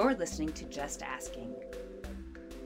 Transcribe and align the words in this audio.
You're 0.00 0.14
listening 0.14 0.54
to 0.54 0.64
Just 0.64 1.02
Asking. 1.02 1.54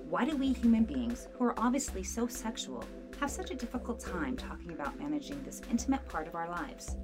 Why 0.08 0.24
do 0.24 0.36
we 0.36 0.52
human 0.52 0.84
beings, 0.84 1.26
who 1.32 1.46
are 1.46 1.58
obviously 1.58 2.04
so 2.04 2.28
sexual, 2.28 2.84
have 3.18 3.28
such 3.28 3.50
a 3.50 3.56
difficult 3.56 3.98
time 3.98 4.36
talking 4.36 4.70
about 4.70 5.00
managing 5.00 5.42
this 5.42 5.60
intimate 5.68 6.08
part 6.08 6.28
of 6.28 6.36
our 6.36 6.48
lives? 6.48 6.94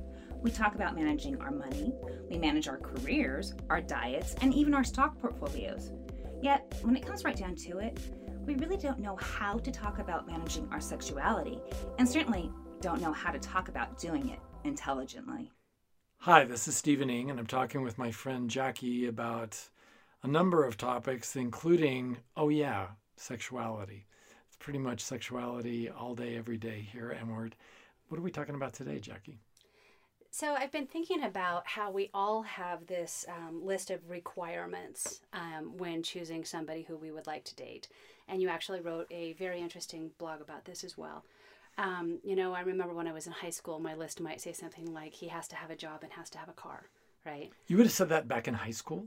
We 0.40 0.52
talk 0.52 0.76
about 0.76 0.94
managing 0.94 1.40
our 1.40 1.50
money, 1.50 1.92
we 2.30 2.38
manage 2.38 2.68
our 2.68 2.76
careers, 2.76 3.54
our 3.70 3.80
diets, 3.80 4.36
and 4.40 4.54
even 4.54 4.72
our 4.72 4.84
stock 4.84 5.18
portfolios. 5.18 5.90
Yet, 6.40 6.76
when 6.82 6.94
it 6.94 7.04
comes 7.04 7.24
right 7.24 7.36
down 7.36 7.56
to 7.56 7.80
it, 7.80 7.98
we 8.46 8.54
really 8.54 8.76
don't 8.76 9.00
know 9.00 9.16
how 9.16 9.58
to 9.58 9.72
talk 9.72 9.98
about 9.98 10.28
managing 10.28 10.68
our 10.70 10.80
sexuality, 10.80 11.58
and 11.98 12.08
certainly 12.08 12.52
don't 12.80 13.02
know 13.02 13.12
how 13.12 13.32
to 13.32 13.40
talk 13.40 13.68
about 13.68 13.98
doing 13.98 14.28
it 14.28 14.38
intelligently. 14.62 15.50
Hi, 16.18 16.44
this 16.44 16.68
is 16.68 16.76
Stephen 16.76 17.10
Ing, 17.10 17.30
and 17.30 17.40
I'm 17.40 17.48
talking 17.48 17.82
with 17.82 17.98
my 17.98 18.12
friend 18.12 18.48
Jackie 18.48 19.08
about 19.08 19.70
a 20.22 20.28
number 20.28 20.64
of 20.64 20.76
topics, 20.76 21.36
including, 21.36 22.18
oh, 22.36 22.48
yeah, 22.48 22.88
sexuality. 23.16 24.06
It's 24.46 24.56
pretty 24.56 24.78
much 24.78 25.00
sexuality 25.00 25.88
all 25.88 26.14
day, 26.14 26.36
every 26.36 26.58
day 26.58 26.86
here 26.92 27.10
at 27.10 27.26
Word. 27.26 27.56
What 28.08 28.18
are 28.18 28.22
we 28.22 28.30
talking 28.30 28.54
about 28.54 28.74
today, 28.74 28.98
Jackie? 28.98 29.38
So, 30.32 30.54
I've 30.54 30.70
been 30.70 30.86
thinking 30.86 31.24
about 31.24 31.66
how 31.66 31.90
we 31.90 32.10
all 32.14 32.42
have 32.42 32.86
this 32.86 33.24
um, 33.28 33.64
list 33.64 33.90
of 33.90 34.08
requirements 34.08 35.20
um, 35.32 35.76
when 35.76 36.02
choosing 36.02 36.44
somebody 36.44 36.82
who 36.82 36.96
we 36.96 37.10
would 37.10 37.26
like 37.26 37.44
to 37.44 37.54
date. 37.56 37.88
And 38.28 38.40
you 38.40 38.48
actually 38.48 38.80
wrote 38.80 39.06
a 39.10 39.32
very 39.34 39.60
interesting 39.60 40.10
blog 40.18 40.40
about 40.40 40.64
this 40.64 40.84
as 40.84 40.96
well. 40.96 41.24
Um, 41.78 42.18
you 42.22 42.36
know, 42.36 42.52
I 42.52 42.60
remember 42.60 42.94
when 42.94 43.08
I 43.08 43.12
was 43.12 43.26
in 43.26 43.32
high 43.32 43.50
school, 43.50 43.78
my 43.80 43.94
list 43.94 44.20
might 44.20 44.40
say 44.40 44.52
something 44.52 44.92
like, 44.92 45.14
he 45.14 45.28
has 45.28 45.48
to 45.48 45.56
have 45.56 45.70
a 45.70 45.76
job 45.76 46.02
and 46.02 46.12
has 46.12 46.30
to 46.30 46.38
have 46.38 46.48
a 46.48 46.52
car, 46.52 46.84
right? 47.24 47.50
You 47.66 47.76
would 47.78 47.86
have 47.86 47.92
said 47.92 48.10
that 48.10 48.28
back 48.28 48.46
in 48.46 48.54
high 48.54 48.70
school? 48.70 49.06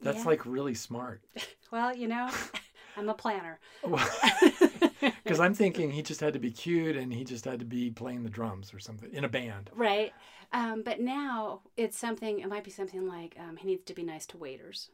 That's 0.00 0.18
Yeah. 0.18 0.24
like 0.24 0.46
really 0.46 0.74
smart. 0.74 1.22
Well, 1.72 1.96
you 1.96 2.06
know, 2.06 2.30
I'm 2.96 3.08
a 3.08 3.14
planner. 3.14 3.58
Because 3.82 5.40
I'm 5.40 5.52
thinking 5.52 5.90
he 5.90 6.00
just 6.00 6.20
had 6.20 6.32
to 6.34 6.38
be 6.38 6.52
cute 6.52 6.96
and 6.96 7.12
he 7.12 7.24
just 7.24 7.44
had 7.44 7.58
to 7.58 7.64
be 7.64 7.90
playing 7.90 8.22
the 8.22 8.30
drums 8.30 8.72
or 8.72 8.78
something 8.78 9.12
in 9.12 9.24
a 9.24 9.28
band. 9.28 9.70
Right. 9.74 10.12
Um, 10.52 10.82
but 10.84 11.00
now 11.00 11.62
it's 11.76 11.98
something, 11.98 12.38
it 12.38 12.48
might 12.48 12.62
be 12.62 12.70
something 12.70 13.08
like 13.08 13.36
um, 13.40 13.56
he 13.56 13.66
needs 13.66 13.84
to 13.86 13.94
be 13.94 14.04
nice 14.04 14.26
to 14.26 14.36
waiters. 14.38 14.90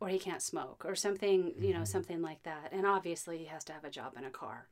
Or 0.00 0.08
he 0.08 0.18
can't 0.18 0.42
smoke, 0.42 0.84
or 0.84 0.96
something, 0.96 1.52
you 1.60 1.72
know, 1.74 1.84
something 1.84 2.22
like 2.22 2.42
that. 2.42 2.70
And 2.72 2.84
obviously, 2.86 3.38
he 3.38 3.44
has 3.44 3.62
to 3.64 3.72
have 3.72 3.84
a 3.84 3.90
job 3.90 4.14
and 4.16 4.26
a 4.26 4.30
car. 4.30 4.66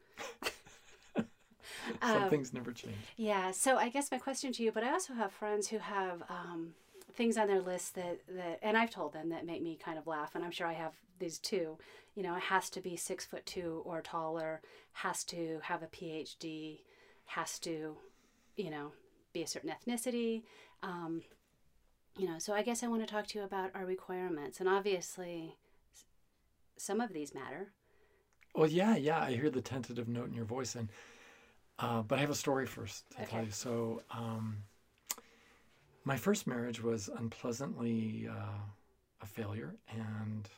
Some 2.03 2.23
Um, 2.25 2.31
things 2.31 2.53
never 2.53 2.73
change. 2.73 2.97
Yeah. 3.17 3.51
So 3.53 3.77
I 3.77 3.91
guess 3.91 4.11
my 4.11 4.19
question 4.19 4.53
to 4.55 4.63
you, 4.63 4.73
but 4.73 4.83
I 4.83 4.91
also 4.91 5.15
have 5.15 5.33
friends 5.33 5.69
who 5.69 5.79
have 5.79 6.23
um, 6.29 6.75
things 7.15 7.37
on 7.37 7.49
their 7.49 7.61
list 7.61 7.95
that, 7.95 8.21
that, 8.29 8.59
and 8.63 8.77
I've 8.77 8.91
told 8.91 9.13
them 9.13 9.31
that 9.31 9.47
make 9.47 9.63
me 9.63 9.77
kind 9.83 9.99
of 9.99 10.07
laugh, 10.07 10.35
and 10.35 10.45
I'm 10.45 10.51
sure 10.51 10.67
I 10.67 10.73
have 10.75 10.95
these 11.19 11.39
too. 11.39 11.79
You 12.15 12.23
know, 12.23 12.35
it 12.37 12.43
has 12.43 12.71
to 12.71 12.81
be 12.81 12.97
six 12.97 13.25
foot 13.27 13.47
two 13.47 13.83
or 13.85 14.01
taller, 14.03 14.61
has 14.93 15.25
to 15.25 15.61
have 15.63 15.83
a 15.83 15.87
PhD, 15.87 16.81
has 17.27 17.59
to, 17.61 17.97
you 18.57 18.71
know, 18.71 18.93
be 19.33 19.43
a 19.43 19.47
certain 19.47 19.71
ethnicity. 19.71 20.43
Um, 20.83 21.23
you 22.19 22.27
know, 22.29 22.39
so 22.39 22.53
I 22.55 22.63
guess 22.63 22.83
I 22.83 22.89
want 22.89 23.03
to 23.07 23.13
talk 23.13 23.27
to 23.29 23.39
you 23.39 23.45
about 23.45 23.71
our 23.75 23.87
requirements, 23.87 24.61
and 24.61 24.69
obviously, 24.69 25.57
some 26.77 27.01
of 27.01 27.13
these 27.13 27.33
matter. 27.35 27.73
Well, 28.55 28.69
yeah, 28.69 28.97
yeah. 28.97 29.21
I 29.21 29.33
hear 29.35 29.51
the 29.51 29.61
tentative 29.63 30.09
note 30.09 30.29
in 30.29 30.35
your 30.35 30.45
voice, 30.45 30.75
and 30.75 30.89
uh, 31.79 32.03
but 32.03 32.19
I 32.19 32.23
have 32.23 32.31
a 32.31 32.35
story 32.37 32.67
first 32.67 33.11
to 33.13 33.23
tell 33.23 33.41
Okay. 33.41 33.45
you. 33.45 33.51
So, 33.53 34.03
um, 34.11 34.65
my 36.05 36.17
first 36.17 36.47
marriage 36.47 36.83
was 36.83 37.09
unpleasantly 37.17 38.29
uh, 38.31 38.61
a 39.21 39.27
failure, 39.27 39.75
and 39.91 40.49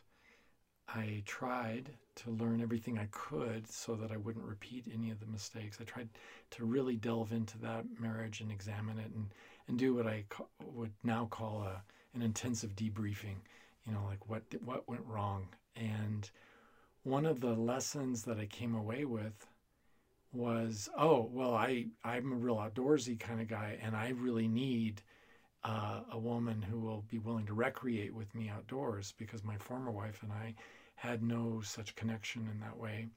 I 0.89 1.23
tried 1.27 1.91
to 2.17 2.31
learn 2.31 2.61
everything 2.61 2.99
I 2.99 3.09
could 3.11 3.71
so 3.71 3.95
that 3.97 4.13
I 4.13 4.17
wouldn't 4.17 4.45
repeat 4.45 4.87
any 4.93 5.11
of 5.11 5.21
the 5.21 5.27
mistakes. 5.27 5.79
I 5.81 5.85
tried 5.85 6.09
to 6.51 6.65
really 6.65 6.97
delve 6.97 7.33
into 7.33 7.59
that 7.59 7.85
marriage 7.99 8.41
and 8.41 8.53
examine 8.53 8.99
it, 8.99 9.11
and 9.15 9.29
and 9.69 9.79
do 9.79 9.95
what 9.95 10.07
I 10.07 10.25
ca- 10.29 10.45
would 10.75 10.93
now 11.03 11.27
call 11.27 11.63
a 11.63 11.83
an 12.15 12.23
intensive 12.23 12.77
debriefing. 12.77 13.37
You 13.87 13.93
know, 13.93 14.05
like 14.09 14.29
what 14.29 14.43
what 14.65 14.89
went 14.89 15.07
wrong, 15.07 15.49
and 15.77 16.31
one 17.03 17.27
of 17.27 17.41
the 17.41 17.55
lessons 17.55 18.23
that 18.25 18.39
I 18.39 18.47
came 18.47 18.75
away 18.75 19.05
with 19.05 19.47
was, 20.33 20.89
oh, 20.97 21.29
well, 21.33 21.55
I, 21.55 21.87
I'm 22.05 22.33
a 22.33 22.37
real 22.37 22.57
outdoorsy 22.57 23.19
kind 23.19 23.41
of 23.41 23.49
guy, 23.49 23.79
and 23.83 23.95
I 23.97 24.11
really 24.11 24.49
need 24.49 25.03
uh, 25.65 26.01
a 26.11 26.19
woman 26.19 26.63
who 26.63 26.81
will 26.81 27.05
be 27.09 27.19
willing 27.19 27.47
to 27.47 27.55
recreate 27.55 28.15
with 28.15 28.35
me 28.35 28.49
outdoors 28.49 29.15
because 29.17 29.45
my 29.45 29.57
former 29.57 29.91
wife 29.91 30.23
and 30.23 30.33
I 30.33 30.55
had 30.97 31.23
no 31.23 31.61
such 31.63 31.95
connection 31.95 32.49
in 32.53 32.61
that 32.61 32.77
way. 32.77 33.09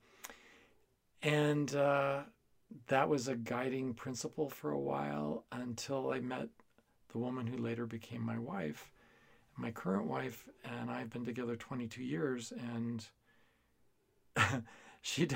And 1.22 1.76
uh, 1.76 2.22
that 2.88 3.10
was 3.10 3.28
a 3.28 3.36
guiding 3.36 3.94
principle 3.94 4.50
for 4.50 4.72
a 4.72 4.80
while 4.80 5.46
until 5.52 6.12
I 6.12 6.20
met 6.20 6.50
the 7.12 7.18
woman 7.18 7.48
who 7.48 7.58
later 7.58 7.86
became 7.86 8.22
my 8.22 8.38
wife. 8.38 8.92
My 9.58 9.72
current 9.72 10.06
wife 10.06 10.46
and 10.64 10.92
I 10.92 11.00
have 11.00 11.10
been 11.10 11.26
together 11.26 11.56
22 11.56 12.04
years, 12.04 12.52
and 12.76 13.06
she 15.02 15.28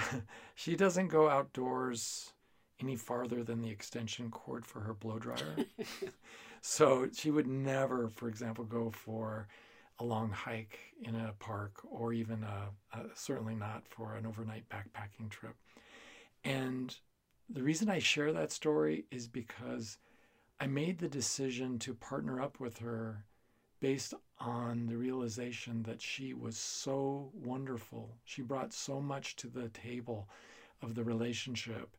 she 0.56 0.76
doesn't 0.76 1.08
go 1.08 1.30
outdoors 1.30 2.34
any 2.81 2.96
farther 2.96 3.44
than 3.44 3.62
the 3.62 3.70
extension 3.70 4.30
cord 4.30 4.66
for 4.66 4.81
her 4.81 4.94
blow 4.94 5.20
dryer. 5.20 5.56
so 6.62 7.08
she 7.14 7.31
would 7.31 7.47
never, 7.47 8.09
for 8.09 8.28
example, 8.28 8.66
go 8.66 8.90
for 8.90 9.47
a 10.00 10.03
long 10.03 10.31
hike 10.31 10.80
in 11.02 11.16
a 11.16 11.34
park 11.40 11.81
or 11.84 12.14
even 12.14 12.44
a, 12.44 12.70
a 12.97 13.03
certainly 13.16 13.56
not 13.56 13.88
for 13.88 14.16
an 14.16 14.25
overnight 14.25 14.68
backpacking 14.70 15.30
trip. 15.30 15.56
And 16.44 16.96
the 17.50 17.64
reason 17.64 17.90
I 17.90 18.00
share 18.00 18.31
that 18.31 18.52
story 18.52 19.06
is 19.12 19.28
because 19.28 19.97
I 20.59 20.68
made 20.68 21.00
the 21.00 21.09
decision 21.09 21.80
to 21.80 21.94
partner 21.94 22.42
up 22.42 22.59
with 22.59 22.78
her 22.80 23.26
based 23.80 24.14
on 24.40 24.88
the 24.88 24.97
realization 24.97 25.84
that 25.84 26.02
she 26.02 26.34
was 26.34 26.58
so 26.58 27.31
wonderful. 27.34 28.18
She 28.26 28.41
brought 28.41 28.74
so 28.74 29.02
much 29.02 29.36
to 29.38 29.47
the 29.47 29.70
table 29.70 30.30
of 30.81 30.96
the 30.96 31.03
relationship 31.03 31.96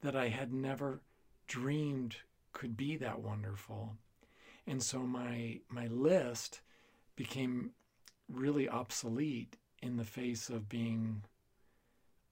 that 0.00 0.16
I 0.16 0.28
had 0.28 0.52
never 0.52 1.00
dreamed 1.46 2.16
could 2.52 2.76
be 2.76 2.96
that 2.98 3.20
wonderful. 3.20 3.96
And 4.66 4.82
so 4.82 5.00
my 5.00 5.60
my 5.68 5.86
list 5.88 6.60
became 7.16 7.70
really 8.28 8.68
obsolete 8.68 9.56
in 9.82 9.96
the 9.96 10.04
face 10.04 10.48
of 10.48 10.68
being 10.68 11.22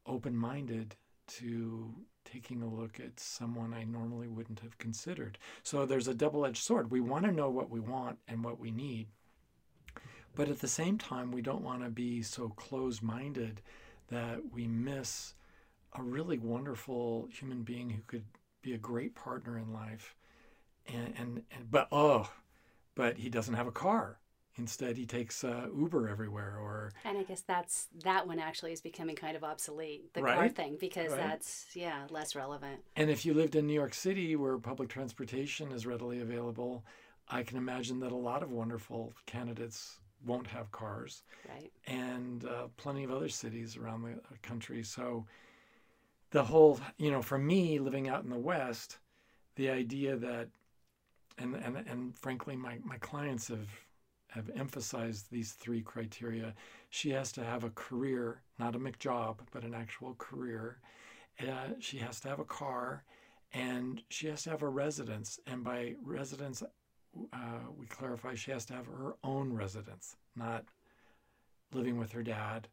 open-minded 0.06 0.97
to 1.26 1.94
taking 2.25 2.62
a 2.62 2.69
look 2.69 2.98
at 2.98 3.20
someone 3.20 3.75
I 3.75 3.84
normally 3.84 4.28
wouldn't 4.28 4.60
have 4.60 4.78
considered. 4.78 5.38
So 5.62 5.84
there's 5.84 6.09
a 6.09 6.15
double 6.15 6.47
edged 6.47 6.62
sword. 6.62 6.91
We 6.91 7.00
want 7.00 7.25
to 7.25 7.32
know 7.32 7.50
what 7.50 7.70
we 7.70 7.81
want 7.81 8.19
and 8.26 8.43
what 8.43 8.59
we 8.59 8.70
need. 8.70 9.09
But 10.34 10.49
at 10.49 10.60
the 10.60 10.69
same 10.69 10.99
time, 10.99 11.31
we 11.31 11.43
don't 11.43 11.62
want 11.62 11.82
to 11.82 11.91
be 11.91 12.22
so 12.22 12.49
closed 12.49 13.03
minded 13.03 13.60
that 14.09 14.41
we 14.50 14.66
miss 14.66 15.34
a 15.94 16.03
really 16.03 16.38
wonderful 16.38 17.28
human 17.31 17.62
being 17.62 17.91
who 17.91 18.03
could 18.06 18.25
be 18.62 18.72
a 18.72 18.78
great 18.78 19.14
partner 19.14 19.59
in 19.59 19.72
life. 19.72 20.14
And, 20.87 21.15
and, 21.19 21.43
and 21.53 21.70
but 21.70 21.88
oh, 21.93 22.31
but 22.94 23.16
he 23.19 23.28
doesn't 23.28 23.54
have 23.54 23.66
a 23.66 23.72
car. 23.72 24.19
Instead, 24.56 24.98
he 24.98 25.06
takes 25.06 25.44
uh, 25.44 25.66
Uber 25.75 26.09
everywhere 26.10 26.59
or 26.60 26.93
And 27.06 27.16
I 27.16 27.22
guess 27.22 27.41
that's 27.41 27.88
that 28.04 28.26
one 28.26 28.38
actually 28.38 28.72
is 28.72 28.82
becoming 28.82 29.16
kind 29.16 29.34
of 29.34 29.43
obsolete, 29.44 30.12
the 30.12 30.20
car 30.20 30.48
thing, 30.50 30.76
because 30.78 31.10
Right. 31.10 31.20
that's 31.20 31.67
yeah 31.75 32.06
less 32.11 32.34
relevant. 32.34 32.81
And 32.96 33.08
if 33.11 33.25
you 33.25 33.32
lived 33.32 33.56
in 33.56 33.67
New 33.67 33.73
York 33.73 33.94
City 33.94 34.37
where 34.37 34.58
public 34.58 34.90
transportation 34.90 35.73
is 35.73 35.87
readily 35.87 36.20
available, 36.20 36.84
I 37.29 37.43
can 37.44 37.56
imagine 37.56 38.00
that 38.00 38.12
a 38.12 38.17
lot 38.17 38.43
of 38.43 38.50
wonderful 38.50 39.14
candidates 39.25 40.00
won't 40.26 40.46
have 40.49 40.70
cars 40.70 41.23
Right. 41.49 41.73
and 41.87 42.44
uh, 42.44 42.69
plenty 42.76 43.05
of 43.05 43.11
other 43.11 43.29
cities 43.31 43.76
around 43.76 44.02
the 44.02 44.20
country. 44.43 44.82
So 44.82 45.25
the 46.31 46.44
whole, 46.44 46.79
you 46.99 47.11
know, 47.11 47.23
for 47.23 47.38
me 47.38 47.79
living 47.79 48.08
out 48.08 48.23
in 48.25 48.31
the 48.31 48.38
West, 48.38 48.99
the 49.56 49.70
idea 49.70 50.17
that, 50.17 50.49
and, 51.38 51.55
and, 51.56 51.76
and 51.76 52.17
frankly, 52.19 52.56
my, 52.56 52.79
my 52.84 52.96
clients 52.99 53.49
have, 53.49 53.69
have 54.29 54.50
emphasized 54.56 55.31
these 55.31 55.52
three 55.52 55.81
criteria. 55.81 56.55
She 56.90 57.11
has 57.11 57.32
to 57.32 57.44
have 57.44 57.64
a 57.64 57.70
career, 57.70 58.43
not 58.58 58.75
a 58.75 58.79
McJob, 58.79 59.38
but 59.50 59.64
an 59.64 59.75
actual 59.75 60.14
career. 60.14 60.79
Uh, 61.40 61.75
she 61.81 61.99
has 61.99 62.20
to 62.20 62.29
have 62.29 62.38
a 62.38 62.44
car 62.44 63.05
and 63.52 64.02
she 64.08 64.29
has 64.29 64.43
to 64.44 64.50
have 64.50 64.62
a 64.62 64.69
residence. 64.69 65.38
And 65.46 65.62
by 65.62 65.94
residence, 66.02 66.62
uh, 67.32 67.37
we 67.76 67.87
clarify 67.87 68.34
she 68.34 68.50
has 68.50 68.64
to 68.67 68.75
have 68.75 68.87
her 68.87 69.14
own 69.23 69.52
residence, 69.52 70.17
not 70.34 70.64
living 71.73 71.99
with 71.99 72.12
her 72.12 72.23
dad 72.23 72.69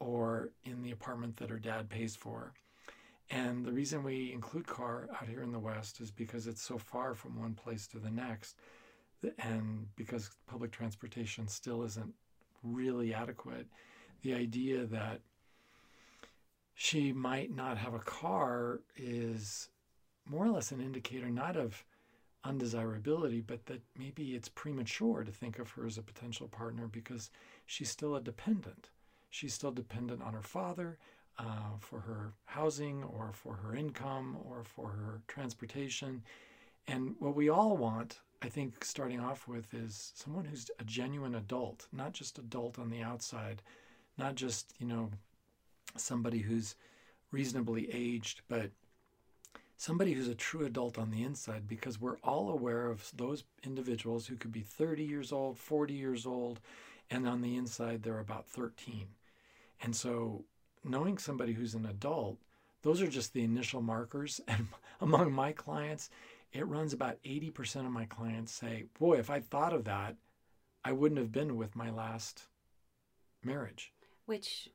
or 0.00 0.50
in 0.64 0.82
the 0.82 0.90
apartment 0.90 1.36
that 1.36 1.50
her 1.50 1.58
dad 1.58 1.88
pays 1.88 2.16
for. 2.16 2.52
And 3.30 3.64
the 3.64 3.72
reason 3.72 4.02
we 4.02 4.32
include 4.32 4.66
car 4.66 5.08
out 5.14 5.28
here 5.28 5.42
in 5.42 5.52
the 5.52 5.58
West 5.58 6.00
is 6.00 6.10
because 6.10 6.46
it's 6.46 6.62
so 6.62 6.78
far 6.78 7.14
from 7.14 7.40
one 7.40 7.54
place 7.54 7.86
to 7.88 7.98
the 7.98 8.10
next, 8.10 8.56
and 9.38 9.86
because 9.96 10.30
public 10.46 10.70
transportation 10.70 11.48
still 11.48 11.82
isn't 11.84 12.12
really 12.62 13.14
adequate. 13.14 13.66
The 14.22 14.34
idea 14.34 14.84
that 14.86 15.20
she 16.74 17.12
might 17.12 17.54
not 17.54 17.78
have 17.78 17.94
a 17.94 18.00
car 18.00 18.80
is 18.96 19.68
more 20.26 20.46
or 20.46 20.50
less 20.50 20.72
an 20.72 20.80
indicator 20.80 21.30
not 21.30 21.56
of 21.56 21.84
undesirability, 22.44 23.40
but 23.40 23.66
that 23.66 23.80
maybe 23.98 24.34
it's 24.34 24.48
premature 24.48 25.24
to 25.24 25.32
think 25.32 25.58
of 25.58 25.70
her 25.70 25.86
as 25.86 25.96
a 25.96 26.02
potential 26.02 26.48
partner 26.48 26.86
because 26.86 27.30
she's 27.64 27.88
still 27.88 28.16
a 28.16 28.20
dependent. 28.20 28.90
She's 29.30 29.54
still 29.54 29.72
dependent 29.72 30.22
on 30.22 30.34
her 30.34 30.42
father 30.42 30.98
uh, 31.38 31.76
for 31.78 32.00
her 32.00 32.32
housing 32.44 33.02
or 33.04 33.30
for 33.32 33.54
her 33.54 33.74
income 33.74 34.36
or 34.44 34.62
for 34.64 34.88
her 34.88 35.20
transportation. 35.26 36.22
And 36.86 37.14
what 37.18 37.34
we 37.34 37.48
all 37.48 37.76
want, 37.76 38.20
I 38.42 38.48
think, 38.48 38.84
starting 38.84 39.20
off 39.20 39.48
with, 39.48 39.72
is 39.74 40.12
someone 40.14 40.44
who's 40.44 40.70
a 40.78 40.84
genuine 40.84 41.34
adult, 41.34 41.86
not 41.92 42.12
just 42.12 42.38
adult 42.38 42.78
on 42.78 42.90
the 42.90 43.02
outside, 43.02 43.62
not 44.18 44.34
just, 44.34 44.74
you 44.78 44.86
know, 44.86 45.10
somebody 45.96 46.38
who's 46.38 46.74
reasonably 47.30 47.88
aged, 47.92 48.42
but 48.48 48.70
somebody 49.76 50.12
who's 50.12 50.28
a 50.28 50.34
true 50.34 50.64
adult 50.64 50.98
on 50.98 51.10
the 51.10 51.22
inside 51.22 51.66
because 51.66 52.00
we're 52.00 52.18
all 52.18 52.50
aware 52.50 52.86
of 52.86 53.10
those 53.16 53.44
individuals 53.64 54.26
who 54.26 54.36
could 54.36 54.52
be 54.52 54.60
30 54.60 55.02
years 55.04 55.32
old, 55.32 55.58
40 55.58 55.94
years 55.94 56.26
old, 56.26 56.60
and 57.10 57.28
on 57.28 57.42
the 57.42 57.56
inside 57.56 58.02
they're 58.02 58.20
about 58.20 58.46
13. 58.46 59.08
And 59.82 59.94
so 59.94 60.44
knowing 60.84 61.18
somebody 61.18 61.52
who's 61.52 61.74
an 61.74 61.86
adult, 61.86 62.38
those 62.82 63.00
are 63.00 63.08
just 63.08 63.32
the 63.32 63.42
initial 63.42 63.82
markers. 63.82 64.40
And 64.48 64.68
among 65.00 65.32
my 65.32 65.52
clients, 65.52 66.10
it 66.52 66.66
runs 66.66 66.92
about 66.92 67.18
80% 67.24 67.86
of 67.86 67.90
my 67.90 68.04
clients 68.04 68.52
say, 68.52 68.84
Boy, 68.98 69.18
if 69.18 69.28
I 69.28 69.40
thought 69.40 69.72
of 69.72 69.84
that, 69.84 70.16
I 70.84 70.92
wouldn't 70.92 71.18
have 71.18 71.32
been 71.32 71.56
with 71.56 71.74
my 71.74 71.90
last 71.90 72.44
marriage. 73.42 73.92
Which, 74.26 74.70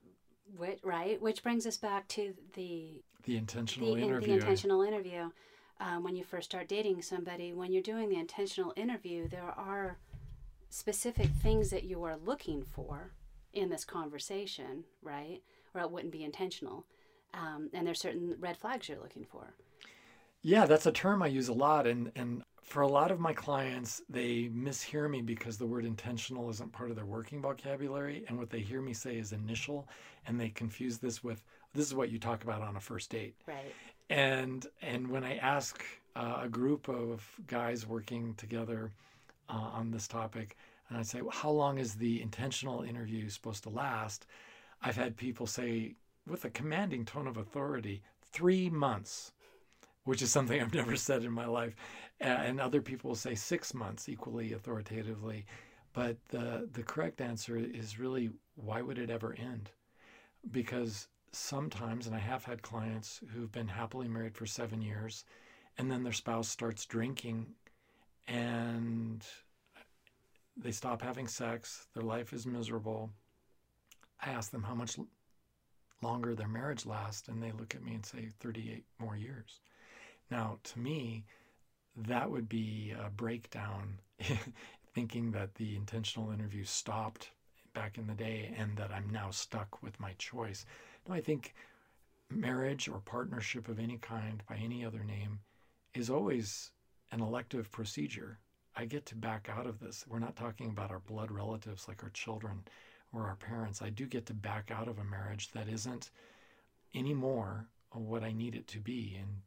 which 0.57 0.79
right? 0.83 1.21
Which 1.21 1.41
brings 1.41 1.65
us 1.65 1.77
back 1.77 2.07
to 2.09 2.33
the 2.53 3.01
the 3.23 3.37
intentional 3.37 3.95
the, 3.95 4.01
interview. 4.01 4.27
The 4.27 4.33
intentional 4.33 4.81
interview. 4.81 5.29
Um, 5.81 6.03
when 6.03 6.15
you 6.15 6.25
first 6.25 6.49
start 6.49 6.67
dating 6.67 7.01
somebody, 7.03 7.53
when 7.53 7.71
you're 7.71 7.81
doing 7.81 8.09
the 8.09 8.19
intentional 8.19 8.73
interview, 8.75 9.29
there 9.29 9.53
are 9.55 9.97
specific 10.69 11.29
things 11.41 11.69
that 11.69 11.85
you 11.85 12.03
are 12.03 12.17
looking 12.17 12.63
for 12.63 13.13
in 13.53 13.69
this 13.69 13.85
conversation, 13.85 14.83
right? 15.01 15.41
Or 15.73 15.81
it 15.81 15.91
wouldn't 15.91 16.11
be 16.11 16.23
intentional. 16.23 16.85
Um, 17.33 17.69
and 17.73 17.85
there's 17.85 18.01
certain 18.01 18.35
red 18.39 18.57
flags 18.57 18.89
you're 18.89 18.99
looking 18.99 19.25
for. 19.25 19.53
Yeah, 20.41 20.65
that's 20.65 20.85
a 20.85 20.91
term 20.91 21.21
I 21.21 21.27
use 21.27 21.49
a 21.49 21.53
lot. 21.53 21.85
And, 21.85 22.11
and 22.15 22.43
for 22.61 22.81
a 22.81 22.87
lot 22.87 23.11
of 23.11 23.19
my 23.19 23.33
clients, 23.33 24.01
they 24.09 24.49
mishear 24.53 25.09
me 25.09 25.21
because 25.21 25.57
the 25.57 25.65
word 25.65 25.85
intentional 25.85 26.49
isn't 26.49 26.71
part 26.71 26.89
of 26.89 26.95
their 26.95 27.05
working 27.05 27.41
vocabulary. 27.41 28.23
And 28.27 28.37
what 28.37 28.49
they 28.49 28.61
hear 28.61 28.81
me 28.81 28.93
say 28.93 29.17
is 29.17 29.31
initial. 29.31 29.87
And 30.27 30.39
they 30.39 30.49
confuse 30.49 30.97
this 30.97 31.23
with 31.23 31.43
this 31.73 31.85
is 31.85 31.93
what 31.93 32.09
you 32.09 32.17
talk 32.17 32.43
about 32.43 32.61
on 32.61 32.77
a 32.77 32.79
first 32.79 33.09
date. 33.09 33.35
Right. 33.45 33.73
And, 34.09 34.65
and 34.81 35.07
when 35.07 35.23
I 35.23 35.35
ask 35.37 35.83
uh, 36.15 36.39
a 36.43 36.49
group 36.49 36.89
of 36.89 37.23
guys 37.47 37.85
working 37.85 38.33
together 38.35 38.91
uh, 39.49 39.53
on 39.53 39.91
this 39.91 40.07
topic, 40.07 40.57
and 40.89 40.97
I 40.97 41.03
say, 41.03 41.21
well, 41.21 41.31
How 41.31 41.51
long 41.51 41.77
is 41.77 41.93
the 41.95 42.21
intentional 42.21 42.81
interview 42.81 43.29
supposed 43.29 43.63
to 43.63 43.69
last? 43.69 44.25
I've 44.81 44.95
had 44.95 45.17
people 45.17 45.47
say, 45.47 45.95
with 46.27 46.45
a 46.45 46.49
commanding 46.49 47.05
tone 47.05 47.27
of 47.27 47.37
authority, 47.37 48.01
three 48.31 48.69
months 48.69 49.31
which 50.09 50.21
is 50.23 50.31
something 50.31 50.59
I've 50.61 50.73
never 50.73 50.95
said 50.95 51.23
in 51.23 51.31
my 51.31 51.45
life. 51.45 51.75
And 52.19 52.59
other 52.59 52.81
people 52.81 53.09
will 53.09 53.15
say 53.15 53.35
six 53.35 53.73
months 53.73 54.09
equally 54.09 54.53
authoritatively. 54.53 55.45
But 55.93 56.17
the, 56.29 56.67
the 56.73 56.83
correct 56.83 57.21
answer 57.21 57.57
is 57.57 57.99
really 57.99 58.31
why 58.55 58.81
would 58.81 58.97
it 58.97 59.09
ever 59.09 59.33
end? 59.33 59.71
Because 60.51 61.07
sometimes, 61.31 62.07
and 62.07 62.15
I 62.15 62.19
have 62.19 62.43
had 62.43 62.61
clients 62.61 63.21
who've 63.33 63.51
been 63.51 63.67
happily 63.67 64.07
married 64.07 64.35
for 64.35 64.45
seven 64.45 64.81
years, 64.81 65.25
and 65.77 65.89
then 65.89 66.03
their 66.03 66.13
spouse 66.13 66.49
starts 66.49 66.85
drinking 66.85 67.45
and 68.27 69.25
they 70.57 70.71
stop 70.71 71.01
having 71.01 71.27
sex, 71.27 71.87
their 71.93 72.03
life 72.03 72.33
is 72.33 72.45
miserable. 72.45 73.11
I 74.21 74.31
ask 74.31 74.51
them 74.51 74.63
how 74.63 74.75
much 74.75 74.97
longer 76.01 76.35
their 76.35 76.47
marriage 76.47 76.85
lasts, 76.85 77.27
and 77.27 77.41
they 77.41 77.51
look 77.51 77.75
at 77.75 77.83
me 77.83 77.93
and 77.93 78.05
say 78.05 78.29
38 78.39 78.83
more 78.99 79.15
years. 79.15 79.59
Now, 80.31 80.59
to 80.63 80.79
me, 80.79 81.25
that 81.95 82.29
would 82.29 82.47
be 82.47 82.93
a 82.97 83.09
breakdown, 83.09 83.99
thinking 84.93 85.31
that 85.31 85.55
the 85.55 85.75
intentional 85.75 86.31
interview 86.31 86.63
stopped 86.63 87.31
back 87.73 87.97
in 87.97 88.07
the 88.07 88.13
day 88.13 88.53
and 88.57 88.77
that 88.77 88.91
I'm 88.91 89.09
now 89.09 89.31
stuck 89.31 89.81
with 89.81 89.99
my 89.99 90.13
choice. 90.17 90.65
No, 91.07 91.15
I 91.15 91.21
think 91.21 91.53
marriage 92.29 92.87
or 92.87 92.99
partnership 92.99 93.67
of 93.67 93.79
any 93.79 93.97
kind 93.97 94.43
by 94.47 94.55
any 94.55 94.85
other 94.85 95.03
name 95.03 95.39
is 95.93 96.09
always 96.09 96.71
an 97.11 97.21
elective 97.21 97.71
procedure. 97.71 98.39
I 98.75 98.85
get 98.85 99.05
to 99.07 99.15
back 99.15 99.49
out 99.49 99.65
of 99.65 99.79
this. 99.79 100.05
We're 100.07 100.19
not 100.19 100.35
talking 100.35 100.69
about 100.69 100.91
our 100.91 100.99
blood 100.99 101.31
relatives 101.31 101.87
like 101.87 102.03
our 102.03 102.11
children 102.11 102.63
or 103.13 103.23
our 103.23 103.35
parents. 103.35 103.81
I 103.81 103.89
do 103.89 104.05
get 104.05 104.25
to 104.27 104.33
back 104.33 104.71
out 104.71 104.87
of 104.87 104.99
a 104.99 105.03
marriage 105.03 105.51
that 105.51 105.67
isn't 105.67 106.11
anymore 106.93 107.67
what 107.91 108.23
I 108.23 108.31
need 108.31 108.55
it 108.55 108.67
to 108.67 108.79
be. 108.79 109.17
And 109.19 109.41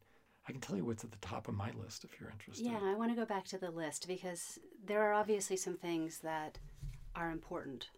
I 0.47 0.51
can 0.51 0.61
tell 0.61 0.75
you 0.75 0.85
what's 0.85 1.03
at 1.03 1.11
the 1.11 1.17
top 1.17 1.47
of 1.47 1.55
my 1.55 1.71
list 1.71 2.03
if 2.03 2.19
you're 2.19 2.29
interested. 2.29 2.65
Yeah, 2.65 2.79
I 2.81 2.95
want 2.95 3.11
to 3.11 3.15
go 3.15 3.25
back 3.25 3.45
to 3.45 3.57
the 3.57 3.71
list 3.71 4.07
because 4.07 4.59
there 4.85 5.01
are 5.01 5.13
obviously 5.13 5.55
some 5.55 5.77
things 5.77 6.19
that 6.19 6.57
are 7.15 7.31
important. 7.31 7.89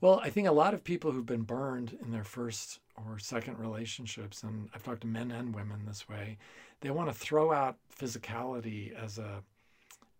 Well, 0.00 0.20
I 0.22 0.30
think 0.30 0.48
a 0.48 0.52
lot 0.52 0.74
of 0.74 0.84
people 0.84 1.12
who've 1.12 1.24
been 1.24 1.42
burned 1.42 1.96
in 2.02 2.10
their 2.10 2.24
first 2.24 2.80
or 2.96 3.18
second 3.18 3.58
relationships, 3.58 4.42
and 4.42 4.68
I've 4.74 4.82
talked 4.82 5.02
to 5.02 5.06
men 5.06 5.30
and 5.30 5.54
women 5.54 5.84
this 5.86 6.08
way, 6.08 6.36
they 6.80 6.90
want 6.90 7.08
to 7.08 7.14
throw 7.14 7.52
out 7.52 7.78
physicality 7.98 8.92
as 8.94 9.18
a 9.18 9.42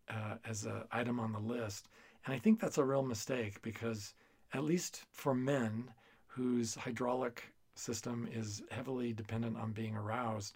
uh, 0.09 0.37
as 0.45 0.65
an 0.65 0.83
item 0.93 1.19
on 1.19 1.33
the 1.33 1.39
list, 1.39 1.89
and 2.25 2.35
I 2.35 2.39
think 2.39 2.61
that's 2.61 2.79
a 2.79 2.85
real 2.85 3.03
mistake 3.03 3.61
because 3.63 4.15
at 4.55 4.65
least 4.65 5.03
for 5.11 5.35
men 5.35 5.91
whose 6.27 6.77
hydraulic 6.77 7.43
system 7.75 8.29
is 8.33 8.63
heavily 8.71 9.13
dependent 9.13 9.57
on 9.57 9.73
being 9.73 9.97
aroused, 9.97 10.55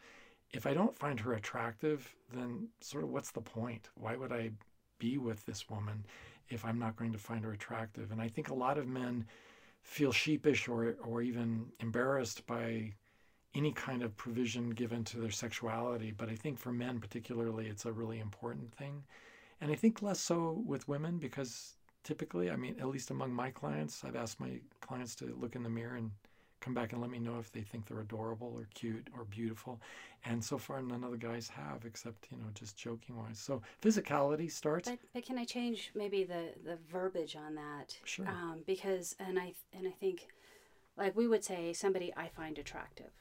if 0.53 0.67
I 0.67 0.73
don't 0.73 0.97
find 0.97 1.21
her 1.21 1.35
attractive, 1.35 2.15
then 2.33 2.69
sort 2.81 3.05
of 3.05 3.11
what's 3.11 3.33
the 3.33 3.41
point? 3.41 3.91
Why 3.97 4.17
would 4.17 4.33
I 4.33 4.53
be 4.99 5.19
with 5.19 5.45
this 5.45 5.69
woman 5.69 6.07
if 6.49 6.65
I'm 6.65 6.79
not 6.79 6.97
going 6.97 7.13
to 7.13 7.19
find 7.19 7.45
her 7.45 7.53
attractive? 7.53 8.13
And 8.13 8.21
I 8.21 8.29
think 8.29 8.49
a 8.49 8.55
lot 8.55 8.79
of 8.79 8.87
men 8.87 9.27
feel 9.83 10.13
sheepish 10.13 10.69
or, 10.69 10.97
or 11.05 11.21
even 11.21 11.67
embarrassed 11.81 12.47
by 12.47 12.93
any 13.55 13.73
kind 13.73 14.03
of 14.03 14.17
provision 14.17 14.71
given 14.71 15.03
to 15.05 15.19
their 15.19 15.31
sexuality. 15.31 16.13
But 16.17 16.29
I 16.29 16.35
think 16.35 16.59
for 16.59 16.73
men, 16.73 17.01
particularly, 17.01 17.67
it's 17.67 17.85
a 17.85 17.93
really 17.93 18.21
important 18.21 18.73
thing. 18.75 19.03
And 19.61 19.73
I 19.73 19.75
think 19.75 20.03
less 20.03 20.21
so 20.21 20.63
with 20.65 20.89
women 20.89 21.19
because 21.19 21.78
typically, 22.09 22.51
I 22.51 22.57
mean, 22.57 22.77
at 22.81 22.87
least 22.87 23.11
among 23.11 23.35
my 23.35 23.51
clients, 23.51 24.03
I've 24.03 24.17
asked 24.17 24.41
my 24.41 24.61
clients 24.81 25.15
to 25.17 25.27
look 25.39 25.55
in 25.57 25.63
the 25.63 25.69
mirror 25.69 25.97
and 25.97 26.11
come 26.61 26.73
back 26.73 26.95
and 26.95 27.03
let 27.03 27.11
me 27.11 27.19
know 27.19 27.39
if 27.39 27.53
they 27.53 27.61
think 27.61 27.87
they're 27.87 28.01
adorable 28.01 28.51
or 28.57 28.67
cute 28.73 29.07
or 29.15 29.25
beautiful. 29.25 29.79
And 30.25 30.43
so 30.43 30.57
far, 30.57 30.81
none 30.81 31.05
of 31.05 31.11
the 31.11 31.19
guys 31.19 31.51
have, 31.51 31.85
except 31.85 32.29
you 32.31 32.39
know, 32.39 32.47
just 32.55 32.79
joking 32.79 33.15
wise. 33.19 33.39
So 33.39 33.61
physicality 33.83 34.51
starts. 34.51 34.89
But, 34.89 35.01
but 35.13 35.27
can 35.27 35.37
I 35.37 35.45
change 35.45 35.91
maybe 35.95 36.25
the 36.25 36.55
the 36.65 36.79
verbiage 36.91 37.37
on 37.37 37.55
that? 37.57 37.99
Sure. 38.05 38.27
Um, 38.27 38.63
because 38.67 39.15
and 39.21 39.39
I 39.39 39.53
and 39.77 39.87
I 39.87 39.93
think, 39.93 40.29
like 40.97 41.15
we 41.15 41.29
would 41.29 41.45
say, 41.45 41.75
somebody 41.75 42.11
I 42.17 42.29
find 42.29 42.59
attractive. 42.59 43.13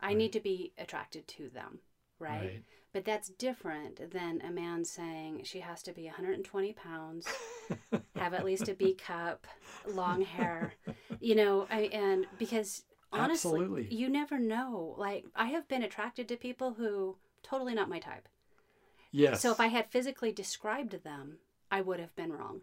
I 0.00 0.06
right. 0.08 0.16
need 0.16 0.32
to 0.32 0.40
be 0.40 0.72
attracted 0.78 1.28
to 1.28 1.50
them, 1.50 1.80
right? 2.18 2.40
right? 2.40 2.62
But 2.94 3.04
that's 3.04 3.28
different 3.28 4.12
than 4.12 4.40
a 4.40 4.52
man 4.52 4.84
saying 4.84 5.42
she 5.42 5.58
has 5.58 5.82
to 5.82 5.92
be 5.92 6.04
120 6.04 6.72
pounds, 6.74 7.26
have 8.16 8.34
at 8.34 8.44
least 8.44 8.68
a 8.68 8.74
B 8.74 8.94
cup, 8.94 9.46
long 9.86 10.22
hair, 10.22 10.74
you 11.20 11.34
know, 11.34 11.66
I, 11.70 11.82
and 11.92 12.26
because 12.38 12.84
honestly, 13.12 13.60
Absolutely. 13.62 13.94
you 13.94 14.08
never 14.08 14.38
know. 14.38 14.94
Like, 14.98 15.24
I 15.34 15.46
have 15.46 15.68
been 15.68 15.82
attracted 15.82 16.28
to 16.28 16.36
people 16.36 16.74
who 16.74 17.16
totally 17.42 17.74
not 17.74 17.88
my 17.88 17.98
type. 17.98 18.28
Yes. 19.12 19.40
So 19.40 19.52
if 19.52 19.60
I 19.60 19.68
had 19.68 19.90
physically 19.90 20.32
described 20.32 21.02
them, 21.04 21.38
I 21.70 21.80
would 21.80 22.00
have 22.00 22.14
been 22.16 22.32
wrong. 22.32 22.62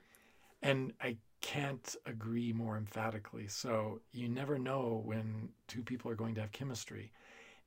And 0.61 0.93
I 1.01 1.17
can't 1.41 1.95
agree 2.05 2.53
more 2.53 2.77
emphatically. 2.77 3.47
So 3.47 4.01
you 4.11 4.29
never 4.29 4.59
know 4.59 5.01
when 5.05 5.49
two 5.67 5.81
people 5.81 6.11
are 6.11 6.15
going 6.15 6.35
to 6.35 6.41
have 6.41 6.51
chemistry 6.51 7.11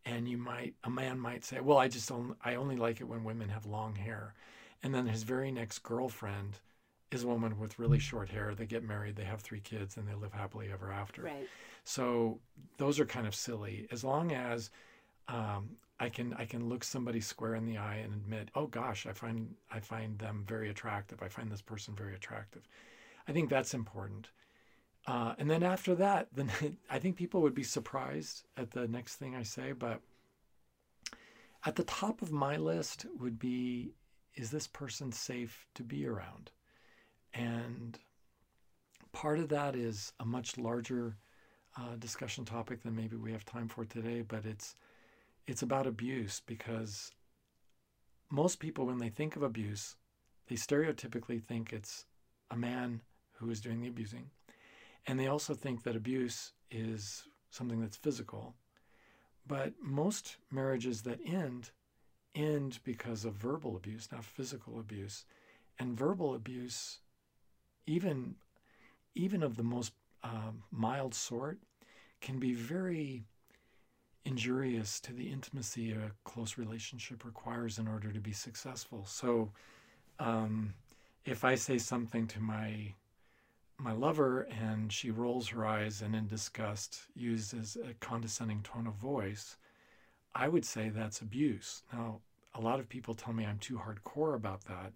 and 0.07 0.29
you 0.29 0.37
might 0.37 0.75
a 0.85 0.91
man 0.91 1.19
might 1.19 1.45
say 1.45 1.61
well 1.61 1.79
i 1.79 1.89
just 1.89 2.09
don't 2.09 2.37
i 2.45 2.55
only 2.55 2.77
like 2.77 3.01
it 3.01 3.05
when 3.05 3.25
women 3.25 3.49
have 3.49 3.67
long 3.67 3.95
hair 3.95 4.35
and 4.83 4.95
then 4.95 5.07
his 5.07 5.23
very 5.23 5.51
next 5.51 5.83
girlfriend 5.83 6.59
is 7.15 7.25
a 7.25 7.29
woman 7.29 7.59
with 7.59 7.79
really 7.79 7.99
short 7.99 8.29
hair 8.29 8.55
they 8.55 8.67
get 8.67 8.83
married 8.83 9.17
they 9.17 9.25
have 9.25 9.41
three 9.41 9.61
kids 9.61 9.97
and 9.97 10.07
they 10.07 10.15
live 10.15 10.33
happily 10.33 10.69
ever 10.73 10.93
after 10.93 11.23
right 11.23 11.49
so 11.85 12.39
those 12.79 12.99
are 12.99 13.07
kind 13.07 13.27
of 13.27 13.35
silly 13.35 13.87
as 13.91 14.05
long 14.05 14.33
as 14.33 14.71
um, 15.29 15.71
I 16.01 16.09
can 16.09 16.35
I 16.35 16.45
can 16.45 16.69
look 16.69 16.83
somebody 16.83 17.21
square 17.21 17.55
in 17.55 17.67
the 17.67 17.79
eye 17.79 17.97
and 17.97 18.13
admit, 18.13 18.51
oh 18.55 18.67
gosh, 18.67 19.07
I 19.07 19.13
find 19.13 19.55
I 19.71 19.81
find 19.81 20.19
them 20.19 20.45
very 20.47 20.69
attractive. 20.71 21.23
I 21.23 21.29
find 21.29 21.51
this 21.51 21.63
person 21.63 21.95
very 21.95 22.15
attractive. 22.15 22.69
I 23.29 23.33
think 23.33 23.49
that's 23.49 23.75
important. 23.75 24.29
Uh, 25.07 25.35
and 25.39 25.51
then 25.51 25.63
after 25.63 25.95
that, 25.95 26.29
then 26.35 26.51
I 26.91 26.99
think 26.99 27.17
people 27.17 27.43
would 27.43 27.55
be 27.55 27.63
surprised 27.63 28.45
at 28.57 28.73
the 28.73 28.89
next 28.89 29.17
thing 29.17 29.37
I 29.37 29.43
say. 29.45 29.73
But 29.73 30.01
at 31.65 31.77
the 31.77 31.85
top 31.85 32.23
of 32.23 32.33
my 32.33 32.57
list 32.57 33.07
would 33.19 33.39
be 33.39 33.95
is 34.35 34.51
this 34.51 34.67
person 34.67 35.13
safe 35.13 35.67
to 35.75 35.85
be 35.85 36.07
around? 36.07 36.51
And 37.35 37.99
part 39.13 39.39
of 39.39 39.49
that 39.49 39.75
is 39.75 40.13
a 40.21 40.25
much 40.25 40.57
larger 40.57 41.17
uh, 41.77 41.97
discussion 41.99 42.45
topic 42.45 42.83
than 42.83 42.95
maybe 42.95 43.17
we 43.17 43.33
have 43.33 43.45
time 43.45 43.69
for 43.69 43.85
today, 43.85 44.23
but 44.23 44.45
it's 44.45 44.75
it's 45.47 45.63
about 45.63 45.87
abuse 45.87 46.41
because 46.47 47.11
most 48.31 48.61
people, 48.61 48.87
when 48.87 48.99
they 48.99 49.11
think 49.11 49.37
of 49.37 49.43
abuse, 49.43 49.97
they 50.49 50.57
stereotypically 50.57 51.43
think 51.43 51.73
it's 51.73 52.07
a 52.51 52.57
man 52.57 53.03
who 53.35 53.51
is 53.51 53.61
doing 53.61 53.81
the 53.81 53.89
abusing, 53.89 54.31
and 55.07 55.19
they 55.19 55.27
also 55.27 55.55
think 55.55 55.83
that 55.83 55.97
abuse 55.97 56.53
is 56.71 57.25
something 57.51 57.81
that's 57.81 57.97
physical. 57.97 58.55
But 59.47 59.75
most 59.83 60.37
marriages 60.51 61.03
that 61.03 61.21
end 61.27 61.71
end 62.35 62.79
because 62.85 63.25
of 63.25 63.35
verbal 63.35 63.77
abuse, 63.77 64.09
not 64.11 64.25
physical 64.25 64.81
abuse. 64.81 65.25
And 65.79 65.97
verbal 65.97 66.35
abuse, 66.35 66.99
even 67.87 68.37
even 69.15 69.43
of 69.43 69.57
the 69.57 69.63
most 69.63 69.93
uh, 70.23 70.51
mild 70.71 71.15
sort, 71.15 71.59
can 72.21 72.39
be 72.39 72.55
very 72.55 73.25
injurious 74.25 74.99
to 75.01 75.13
the 75.13 75.31
intimacy 75.31 75.93
a 75.93 76.11
close 76.25 76.57
relationship 76.59 77.25
requires 77.25 77.79
in 77.79 77.87
order 77.87 78.11
to 78.11 78.21
be 78.21 78.33
successful. 78.33 79.05
So, 79.07 79.53
um, 80.19 80.75
if 81.25 81.45
I 81.45 81.55
say 81.55 81.79
something 81.79 82.27
to 82.29 82.41
my 82.41 82.95
my 83.77 83.93
lover 83.93 84.43
and 84.63 84.93
she 84.93 85.11
rolls 85.11 85.49
her 85.49 85.67
eyes 85.67 86.01
and 86.01 86.15
in 86.15 86.29
disgust 86.29 87.03
uses 87.17 87.77
a 87.77 87.93
condescending 87.95 88.63
tone 88.63 88.87
of 88.87 88.95
voice, 88.95 89.57
I 90.35 90.49
would 90.49 90.65
say 90.65 90.89
that's 90.89 91.21
abuse. 91.21 91.83
Now, 91.93 92.21
a 92.55 92.61
lot 92.61 92.79
of 92.79 92.89
people 92.89 93.15
tell 93.15 93.33
me 93.33 93.45
I'm 93.45 93.59
too 93.59 93.79
hardcore 93.85 94.37
about 94.37 94.65
that, 94.67 94.93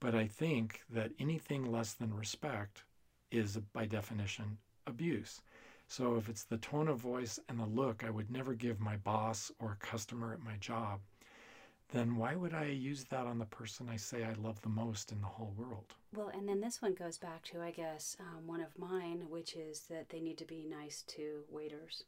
but 0.00 0.14
I 0.14 0.26
think 0.26 0.80
that 0.90 1.12
anything 1.18 1.70
less 1.70 1.92
than 1.92 2.14
respect 2.14 2.84
is, 3.30 3.58
by 3.72 3.86
definition, 3.86 4.58
abuse. 4.86 5.42
So 5.86 6.16
if 6.16 6.28
it's 6.28 6.44
the 6.44 6.58
tone 6.58 6.88
of 6.88 6.98
voice 6.98 7.38
and 7.48 7.58
the 7.58 7.66
look 7.66 8.04
I 8.04 8.10
would 8.10 8.30
never 8.30 8.54
give 8.54 8.80
my 8.80 8.96
boss 8.96 9.52
or 9.58 9.72
a 9.72 9.86
customer 9.86 10.32
at 10.32 10.42
my 10.42 10.56
job, 10.58 11.00
then 11.92 12.16
why 12.16 12.36
would 12.36 12.54
I 12.54 12.66
use 12.66 13.04
that 13.04 13.26
on 13.26 13.38
the 13.38 13.46
person 13.46 13.88
I 13.88 13.96
say 13.96 14.24
I 14.24 14.32
love 14.34 14.60
the 14.62 14.68
most 14.68 15.12
in 15.12 15.20
the 15.20 15.26
whole 15.26 15.52
world? 15.56 15.94
Well, 16.14 16.28
and 16.28 16.48
then 16.48 16.60
this 16.60 16.80
one 16.80 16.94
goes 16.94 17.18
back 17.18 17.42
to, 17.46 17.60
I 17.60 17.72
guess, 17.72 18.16
um, 18.20 18.46
one 18.46 18.60
of 18.60 18.78
mine, 18.78 19.24
which 19.28 19.54
is 19.56 19.80
that 19.90 20.08
they 20.08 20.20
need 20.20 20.38
to 20.38 20.44
be 20.44 20.64
nice 20.68 21.02
to 21.08 21.42
waiters 21.50 22.04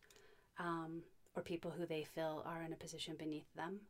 um, 0.58 1.02
or 1.34 1.42
people 1.42 1.70
who 1.70 1.86
they 1.86 2.04
feel 2.04 2.42
are 2.46 2.62
in 2.62 2.72
a 2.72 2.76
position 2.76 3.16
beneath 3.18 3.52
them. 3.54 3.80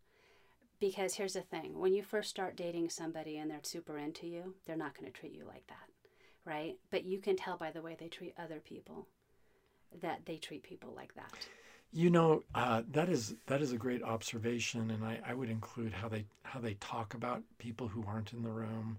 Because 0.83 1.15
here's 1.15 1.35
the 1.35 1.43
thing 1.43 1.79
when 1.79 1.95
you 1.95 2.03
first 2.03 2.29
start 2.29 2.57
dating 2.57 2.91
somebody 2.91 3.39
and 3.39 3.49
they're 3.49 3.61
super 3.63 3.99
into 3.99 4.27
you, 4.27 4.57
they're 4.67 4.77
not 4.77 4.99
going 4.99 5.07
to 5.07 5.17
treat 5.17 5.33
you 5.33 5.45
like 5.47 5.65
that, 5.69 5.89
right? 6.45 6.75
But 6.91 7.05
you 7.05 7.21
can 7.21 7.37
tell 7.37 7.57
by 7.57 7.71
the 7.71 7.81
way 7.81 7.97
they 7.97 8.09
treat 8.09 8.35
other 8.37 8.59
people 8.59 9.07
that 10.01 10.23
they 10.27 10.39
treat 10.39 10.65
people 10.65 10.93
like 10.97 11.15
that. 11.15 11.31
You 11.93 12.11
know, 12.11 12.43
uh, 12.57 12.83
that 12.91 13.09
is 13.09 13.37
that 13.47 13.63
is 13.63 13.71
a 13.71 13.77
great 13.77 14.03
observation, 14.03 14.91
and 14.91 15.05
I, 15.05 15.21
I 15.25 15.35
would 15.35 15.51
include 15.51 15.93
how 15.93 16.09
they 16.09 16.25
how 16.43 16.59
they 16.59 16.75
talk 16.75 17.15
about 17.15 17.45
people 17.59 17.87
who 17.87 18.03
aren't 18.09 18.33
in 18.33 18.43
the 18.43 18.51
room, 18.51 18.99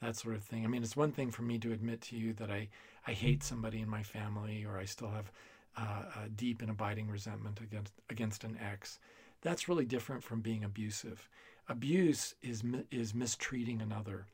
that 0.00 0.14
sort 0.14 0.36
of 0.36 0.44
thing. 0.44 0.64
I 0.64 0.68
mean, 0.68 0.84
it's 0.84 0.96
one 0.96 1.10
thing 1.10 1.32
for 1.32 1.42
me 1.42 1.58
to 1.58 1.72
admit 1.72 2.00
to 2.02 2.16
you 2.16 2.32
that 2.34 2.52
I 2.52 2.68
I 3.08 3.10
hate 3.12 3.42
somebody 3.42 3.80
in 3.80 3.88
my 3.88 4.04
family, 4.04 4.64
or 4.64 4.78
I 4.78 4.84
still 4.84 5.10
have 5.10 5.32
uh, 5.76 6.22
a 6.26 6.28
deep 6.28 6.62
and 6.62 6.70
abiding 6.70 7.10
resentment 7.10 7.60
against 7.60 7.92
against 8.08 8.44
an 8.44 8.56
ex. 8.62 9.00
That's 9.44 9.68
really 9.68 9.84
different 9.84 10.24
from 10.24 10.40
being 10.40 10.64
abusive. 10.64 11.28
Abuse 11.68 12.34
is 12.42 12.64
is 12.90 13.14
mistreating 13.14 13.80
another, 13.80 14.26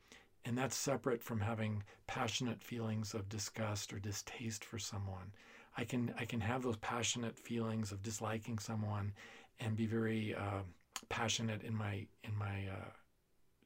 and 0.45 0.57
that's 0.57 0.75
separate 0.75 1.21
from 1.21 1.41
having 1.41 1.83
passionate 2.07 2.63
feelings 2.63 3.13
of 3.13 3.29
disgust 3.29 3.93
or 3.93 3.99
distaste 3.99 4.65
for 4.65 4.79
someone. 4.79 5.33
I 5.77 5.83
can 5.83 6.13
I 6.17 6.25
can 6.25 6.39
have 6.39 6.63
those 6.63 6.77
passionate 6.77 7.37
feelings 7.37 7.91
of 7.91 8.01
disliking 8.01 8.57
someone 8.57 9.13
and 9.59 9.75
be 9.75 9.85
very 9.85 10.33
uh, 10.33 10.63
passionate 11.09 11.61
in 11.63 11.75
my 11.75 12.07
in 12.23 12.35
my 12.35 12.67
uh, 12.71 12.91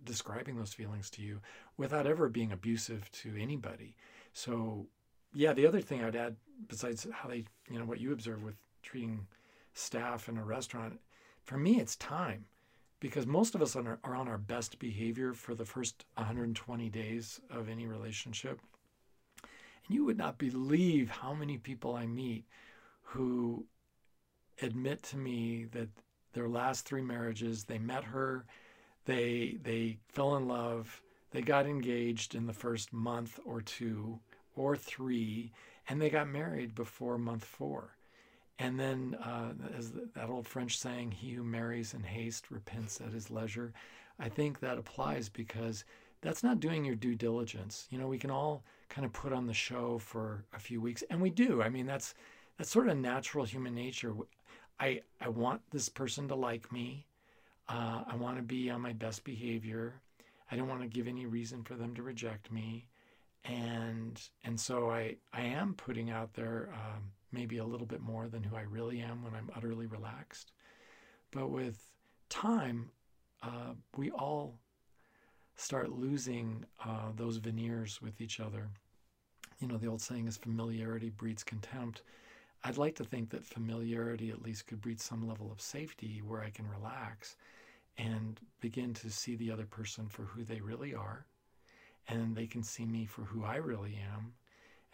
describing 0.04 0.58
those 0.58 0.74
feelings 0.74 1.12
to 1.12 1.22
you 1.22 1.42
without 1.78 2.08
ever 2.08 2.28
being 2.28 2.52
abusive 2.52 3.12
to 3.12 3.36
anybody. 3.40 3.96
So 4.34 4.88
yeah, 5.34 5.54
the 5.54 5.68
other 5.68 5.82
thing 5.82 6.04
I'd 6.04 6.16
add 6.16 6.38
besides 6.68 7.06
how 7.14 7.30
they 7.30 7.46
you 7.70 7.78
know 7.78 7.86
what 7.86 8.00
you 8.00 8.14
observe 8.14 8.42
with 8.42 8.56
treating 8.82 9.28
staff 9.74 10.28
in 10.30 10.38
a 10.38 10.44
restaurant, 10.44 11.00
for 11.46 11.58
me 11.58 11.80
it's 11.80 11.96
time 11.96 12.46
because 13.00 13.26
most 13.26 13.56
of 13.56 13.62
us 13.62 13.76
are 13.76 14.00
on 14.04 14.28
our 14.28 14.38
best 14.38 14.80
behavior 14.80 15.34
for 15.34 15.56
the 15.56 15.66
first 15.66 16.06
120 16.16 16.90
days 16.90 17.40
of 17.50 17.70
any 17.70 17.88
relationship 17.88 18.60
and 19.88 19.96
you 19.96 20.06
would 20.06 20.18
not 20.18 20.38
believe 20.38 21.10
how 21.10 21.34
many 21.34 21.58
people 21.58 21.96
I 21.96 22.06
meet 22.06 22.46
who 23.04 23.66
admit 24.62 25.04
to 25.04 25.18
me 25.18 25.66
that 25.72 25.90
their 26.34 26.50
last 26.50 26.86
three 26.86 27.02
marriages, 27.02 27.64
they 27.64 27.78
met 27.78 28.04
her, 28.04 28.46
they 29.06 29.58
they 29.64 29.98
fell 30.10 30.36
in 30.36 30.48
love, 30.48 31.02
they 31.32 31.42
got 31.42 31.66
engaged 31.66 32.36
in 32.36 32.46
the 32.46 32.54
first 32.54 32.92
month 32.92 33.40
or 33.46 33.62
two 33.62 34.20
or 34.56 34.76
three, 34.76 35.52
and 35.88 36.02
they 36.02 36.10
got 36.10 36.28
married 36.28 36.76
before 36.76 37.18
month 37.18 37.44
four. 37.44 37.96
And 38.58 38.80
then, 38.80 39.16
uh, 39.16 39.54
as 39.78 39.92
that 39.92 40.30
old 40.30 40.48
French 40.48 40.78
saying, 40.78 41.12
"He 41.12 41.34
who 41.34 41.44
marries 41.44 41.94
in 41.94 42.04
haste 42.04 42.50
repents 42.52 43.02
at 43.02 43.12
his 43.12 43.30
leisure," 43.30 43.74
I 44.18 44.30
think 44.30 44.60
that 44.60 44.78
applies 44.78 45.28
because 45.28 45.84
that's 46.22 46.44
not 46.44 46.60
doing 46.60 46.86
your 46.86 46.96
due 46.96 47.16
diligence. 47.16 47.88
You 47.90 48.00
know, 48.00 48.08
we 48.08 48.18
can 48.18 48.32
all 48.32 48.64
kind 48.90 49.06
of 49.06 49.14
put 49.14 49.34
on 49.34 49.46
the 49.46 49.54
show 49.54 49.98
for 49.98 50.46
a 50.54 50.60
few 50.60 50.80
weeks, 50.82 51.04
and 51.10 51.22
we 51.22 51.30
do. 51.30 51.62
I 51.62 51.70
mean, 51.70 51.86
that's 51.86 52.16
that's 52.58 52.70
sort 52.70 52.88
of 52.88 52.98
natural 52.98 53.46
human 53.46 53.76
nature. 53.76 54.14
I 54.80 55.02
I 55.20 55.30
want 55.30 55.62
this 55.72 55.90
person 55.90 56.28
to 56.30 56.36
like 56.36 56.72
me. 56.72 57.06
Uh, 57.68 58.04
I 58.08 58.16
want 58.16 58.38
to 58.38 58.44
be 58.44 58.70
on 58.70 58.82
my 58.82 58.94
best 58.94 59.24
behavior. 59.24 60.02
I 60.52 60.56
don't 60.56 60.68
want 60.68 60.82
to 60.82 60.88
give 60.88 61.08
any 61.08 61.26
reason 61.26 61.64
for 61.64 61.76
them 61.76 61.96
to 61.96 62.04
reject 62.04 62.52
me, 62.52 62.88
and 63.44 64.22
and 64.44 64.60
so 64.60 64.90
I 64.90 65.18
I 65.34 65.42
am 65.42 65.74
putting 65.74 66.10
out 66.10 66.34
there 66.34 66.70
um, 66.74 67.12
maybe 67.32 67.58
a 67.58 67.66
little 67.66 67.88
bit 67.88 68.02
more 68.02 68.28
than 68.28 68.44
who 68.44 68.56
I 68.56 68.62
really 68.62 69.00
am 69.00 69.24
when 69.24 69.34
I'm 69.34 69.50
utterly 69.56 69.88
relaxed. 69.88 70.52
But 71.32 71.50
with 71.50 71.82
time, 72.30 72.90
uh, 73.44 73.74
we 73.98 74.12
all 74.12 74.60
start 75.56 75.92
losing 75.92 76.66
uh, 76.84 77.12
those 77.16 77.38
veneers 77.38 78.02
with 78.02 78.22
each 78.22 78.40
other. 78.40 78.70
You 79.60 79.68
know, 79.68 79.78
the 79.78 79.88
old 79.88 80.02
saying 80.02 80.28
is 80.28 80.38
familiarity 80.38 81.10
breeds 81.10 81.44
contempt. 81.44 82.02
I'd 82.64 82.78
like 82.78 82.96
to 82.96 83.04
think 83.04 83.30
that 83.30 83.46
familiarity 83.46 84.32
at 84.32 84.42
least 84.42 84.68
could 84.68 84.82
breed 84.82 85.00
some 85.00 85.28
level 85.28 85.52
of 85.52 85.62
safety 85.62 86.22
where 86.26 86.42
I 86.42 86.50
can 86.50 86.68
relax 86.68 87.36
and 87.98 88.40
begin 88.60 88.94
to 88.96 89.10
see 89.10 89.36
the 89.36 89.52
other 89.52 89.66
person 89.66 90.10
for 90.10 90.24
who 90.24 90.44
they 90.44 90.60
really 90.60 90.94
are. 90.94 91.26
And 92.08 92.36
they 92.36 92.48
can 92.48 92.64
see 92.64 92.86
me 92.86 93.06
for 93.06 93.22
who 93.22 93.44
I 93.44 93.56
really 93.58 93.98
am. 94.14 94.34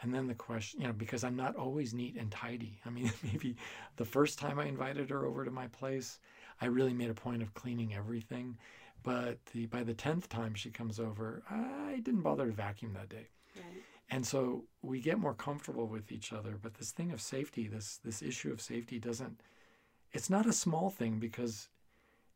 And 0.02 0.14
then 0.14 0.28
the 0.28 0.36
question, 0.36 0.82
you 0.82 0.88
know, 0.88 0.94
because 0.94 1.24
I'm 1.24 1.36
not 1.36 1.56
always 1.56 1.94
neat 1.94 2.16
and 2.18 2.32
tidy. 2.32 2.80
I 2.86 2.90
mean, 2.90 3.12
maybe 3.24 3.56
the 3.98 4.06
first 4.06 4.40
time 4.40 4.60
I 4.60 4.66
invited 4.66 5.10
her 5.10 5.26
over 5.26 5.46
to 5.46 5.52
my 5.52 5.68
place, 5.68 6.20
I 6.60 6.66
really 6.66 6.94
made 6.94 7.10
a 7.10 7.16
point 7.16 7.42
of 7.42 7.54
cleaning 7.54 7.94
everything. 7.94 8.58
But 9.04 9.40
the 9.54 9.66
by 9.66 9.84
the 9.84 9.94
tenth 9.94 10.30
time 10.30 10.54
she 10.54 10.70
comes 10.70 11.00
over, 11.00 11.44
I 11.50 12.02
didn't 12.04 12.22
bother 12.22 12.46
to 12.46 12.52
vacuum 12.52 12.94
that 12.94 13.10
day. 13.10 13.30
Right. 13.56 13.84
And 14.12 14.26
so 14.26 14.66
we 14.82 15.00
get 15.00 15.18
more 15.18 15.34
comfortable 15.34 15.88
with 15.88 16.12
each 16.12 16.34
other. 16.34 16.60
But 16.62 16.76
this 16.76 16.92
thing 16.92 17.12
of 17.12 17.22
safety, 17.22 17.68
this 17.68 18.00
this 18.04 18.22
issue 18.22 18.52
of 18.52 18.62
safety 18.62 19.00
doesn't 19.00 19.42
it's 20.14 20.30
not 20.30 20.46
a 20.46 20.54
small 20.54 20.90
thing 20.90 21.20
because 21.20 21.70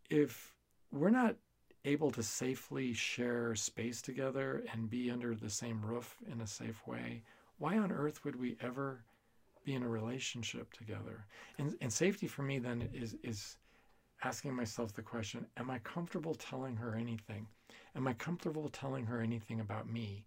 if 0.09 0.53
we're 0.91 1.09
not 1.09 1.35
able 1.83 2.09
to 2.11 2.23
safely 2.23 2.93
share 2.93 3.53
space 3.55 4.01
together 4.01 4.63
and 4.71 4.89
be 4.89 5.11
under 5.11 5.35
the 5.35 5.49
same 5.49 5.81
roof 5.85 6.17
in 6.31 6.41
a 6.41 6.47
safe 6.47 6.85
way, 6.87 7.21
why 7.57 7.77
on 7.77 7.91
earth 7.91 8.23
would 8.23 8.35
we 8.35 8.57
ever 8.61 9.03
be 9.63 9.73
in 9.73 9.83
a 9.83 9.89
relationship 9.89 10.71
together? 10.73 11.25
And 11.57 11.75
and 11.81 11.91
safety 11.91 12.27
for 12.27 12.43
me 12.43 12.59
then 12.59 12.89
is 12.93 13.15
is 13.23 13.57
asking 14.23 14.53
myself 14.53 14.93
the 14.93 15.01
question 15.01 15.45
Am 15.57 15.69
I 15.69 15.79
comfortable 15.79 16.35
telling 16.35 16.75
her 16.77 16.95
anything? 16.95 17.47
Am 17.95 18.07
I 18.07 18.13
comfortable 18.13 18.69
telling 18.69 19.05
her 19.05 19.21
anything 19.21 19.59
about 19.59 19.89
me? 19.89 20.25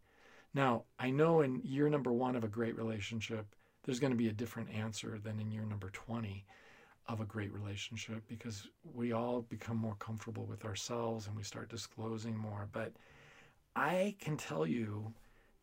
Now, 0.55 0.85
I 0.99 1.11
know 1.11 1.43
in 1.43 1.61
year 1.63 1.89
number 1.89 2.13
one 2.13 2.35
of 2.35 2.45
a 2.45 2.49
great 2.49 2.77
relationship, 2.77 3.47
there's 3.85 4.01
going 4.01 4.13
to 4.13 4.17
be 4.17 4.29
a 4.29 4.33
different 4.33 4.71
answer 4.71 5.19
than 5.23 5.39
in 5.41 5.51
year 5.51 5.65
number 5.65 5.91
20 5.91 6.45
of 7.07 7.21
a 7.21 7.25
great 7.25 7.53
relationship 7.53 8.23
because 8.29 8.69
we 8.95 9.13
all 9.13 9.43
become 9.43 9.77
more 9.77 9.97
comfortable 9.99 10.45
with 10.45 10.65
ourselves 10.65 11.27
and 11.27 11.37
we 11.37 11.43
start 11.43 11.71
disclosing 11.71 12.37
more. 12.37 12.69
But 12.73 12.93
I 13.77 14.17
can 14.21 14.37
tell 14.37 14.67
you 14.67 15.13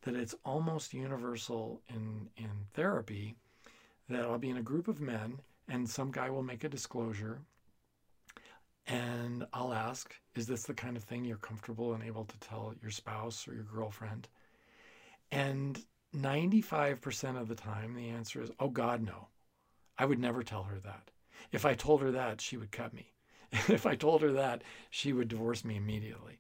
that 0.05 0.15
it's 0.15 0.35
almost 0.45 0.93
universal 0.93 1.81
in 1.89 2.29
in 2.37 2.49
therapy 2.73 3.35
that 4.09 4.21
I'll 4.21 4.37
be 4.37 4.49
in 4.49 4.57
a 4.57 4.63
group 4.63 4.87
of 4.87 5.01
men 5.01 5.41
and 5.67 5.89
some 5.89 6.11
guy 6.11 6.29
will 6.29 6.43
make 6.43 6.63
a 6.63 6.69
disclosure 6.69 7.41
and 8.87 9.45
I'll 9.53 9.73
ask, 9.73 10.13
is 10.35 10.45
this 10.45 10.63
the 10.63 10.73
kind 10.73 10.95
of 10.95 11.03
thing 11.03 11.25
you're 11.25 11.37
comfortable 11.37 11.93
and 11.93 12.03
able 12.03 12.25
to 12.25 12.39
tell 12.39 12.73
your 12.81 12.91
spouse 12.91 13.47
or 13.47 13.53
your 13.53 13.63
girlfriend? 13.63 14.27
And 15.31 15.83
95% 16.15 17.39
of 17.39 17.47
the 17.47 17.55
time, 17.55 17.95
the 17.95 18.09
answer 18.09 18.43
is, 18.43 18.51
oh, 18.59 18.69
God, 18.69 19.01
no. 19.01 19.27
I 19.97 20.05
would 20.05 20.19
never 20.19 20.43
tell 20.43 20.63
her 20.63 20.79
that. 20.79 21.09
If 21.51 21.65
I 21.65 21.73
told 21.73 22.01
her 22.01 22.11
that, 22.11 22.41
she 22.41 22.57
would 22.57 22.71
cut 22.71 22.93
me. 22.93 23.13
if 23.51 23.85
I 23.85 23.95
told 23.95 24.21
her 24.21 24.33
that, 24.33 24.63
she 24.91 25.13
would 25.13 25.29
divorce 25.29 25.65
me 25.65 25.77
immediately. 25.77 26.37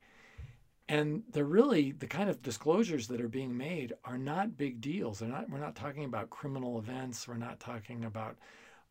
And 0.87 1.23
they're 1.31 1.45
really 1.45 1.91
the 1.93 2.07
kind 2.07 2.29
of 2.29 2.43
disclosures 2.43 3.07
that 3.07 3.19
are 3.19 3.27
being 3.27 3.57
made 3.57 3.93
are 4.03 4.19
not 4.19 4.57
big 4.57 4.81
deals. 4.81 5.19
They're 5.19 5.29
not, 5.29 5.49
we're 5.49 5.57
not 5.57 5.75
talking 5.75 6.05
about 6.05 6.29
criminal 6.29 6.77
events. 6.77 7.27
We're 7.27 7.37
not 7.37 7.59
talking 7.59 8.05
about 8.05 8.37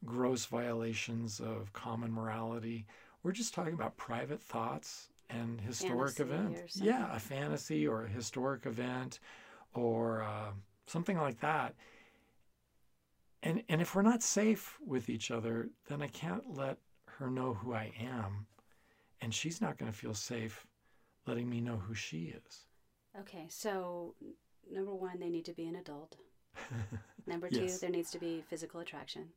gross 0.05 0.45
violations 0.45 1.41
of 1.41 1.73
common 1.73 2.13
morality. 2.13 2.87
We're 3.23 3.33
just 3.33 3.55
talking 3.55 3.75
about 3.75 3.97
private 3.97 4.43
thoughts 4.43 5.09
and 5.31 5.61
historic 5.61 6.19
events. 6.21 6.77
Yeah, 6.77 7.15
a 7.15 7.21
fantasy 7.21 7.87
or 7.87 8.05
a 8.05 8.09
historic 8.09 8.67
event 8.67 9.21
or 9.73 10.23
uh, 10.23 10.51
something 10.87 11.19
like 11.19 11.41
that. 11.41 11.75
And, 13.43 13.63
and 13.69 13.81
if 13.81 13.95
we're 13.95 14.03
not 14.03 14.23
safe 14.23 14.79
with 14.85 15.09
each 15.09 15.31
other, 15.31 15.69
then 15.89 16.03
I 16.03 16.09
can't 16.09 16.57
let 16.57 16.79
her 17.07 17.31
know 17.31 17.55
who 17.55 17.73
I 17.73 17.93
am. 18.01 18.47
And 19.21 19.33
she's 19.33 19.61
not 19.61 19.79
going 19.79 19.91
to 19.91 19.97
feel 19.97 20.15
safe 20.15 20.67
letting 21.27 21.49
me 21.49 21.61
know 21.61 21.77
who 21.77 21.95
she 21.95 22.35
is. 22.47 22.65
Okay, 23.21 23.47
so 23.49 24.15
number 24.71 24.95
one, 24.95 25.21
they 25.21 25.29
need 25.29 25.45
to 25.45 25.53
be 25.53 25.67
an 25.67 25.77
adult. 25.77 26.17
Number 27.27 27.49
two, 27.49 27.63
yes. 27.63 27.79
there 27.79 27.91
needs 27.91 28.11
to 28.11 28.19
be 28.19 28.45
physical 28.49 28.81
attraction. 28.81 29.29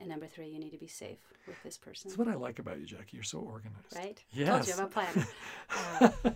And 0.00 0.08
number 0.08 0.26
three, 0.26 0.48
you 0.48 0.58
need 0.58 0.70
to 0.70 0.78
be 0.78 0.86
safe 0.86 1.18
with 1.46 1.62
this 1.62 1.76
person. 1.76 2.08
That's 2.08 2.18
what 2.18 2.26
I 2.26 2.34
like 2.34 2.58
about 2.58 2.80
you, 2.80 2.86
Jackie. 2.86 3.10
You're 3.12 3.22
so 3.22 3.38
organized. 3.38 3.94
Right? 3.94 4.22
Yes. 4.32 4.48
Told 4.48 4.66
you 4.66 4.74
I'm 4.74 4.86
a 4.86 4.88
planner. 4.88 5.26
Uh, 6.24 6.30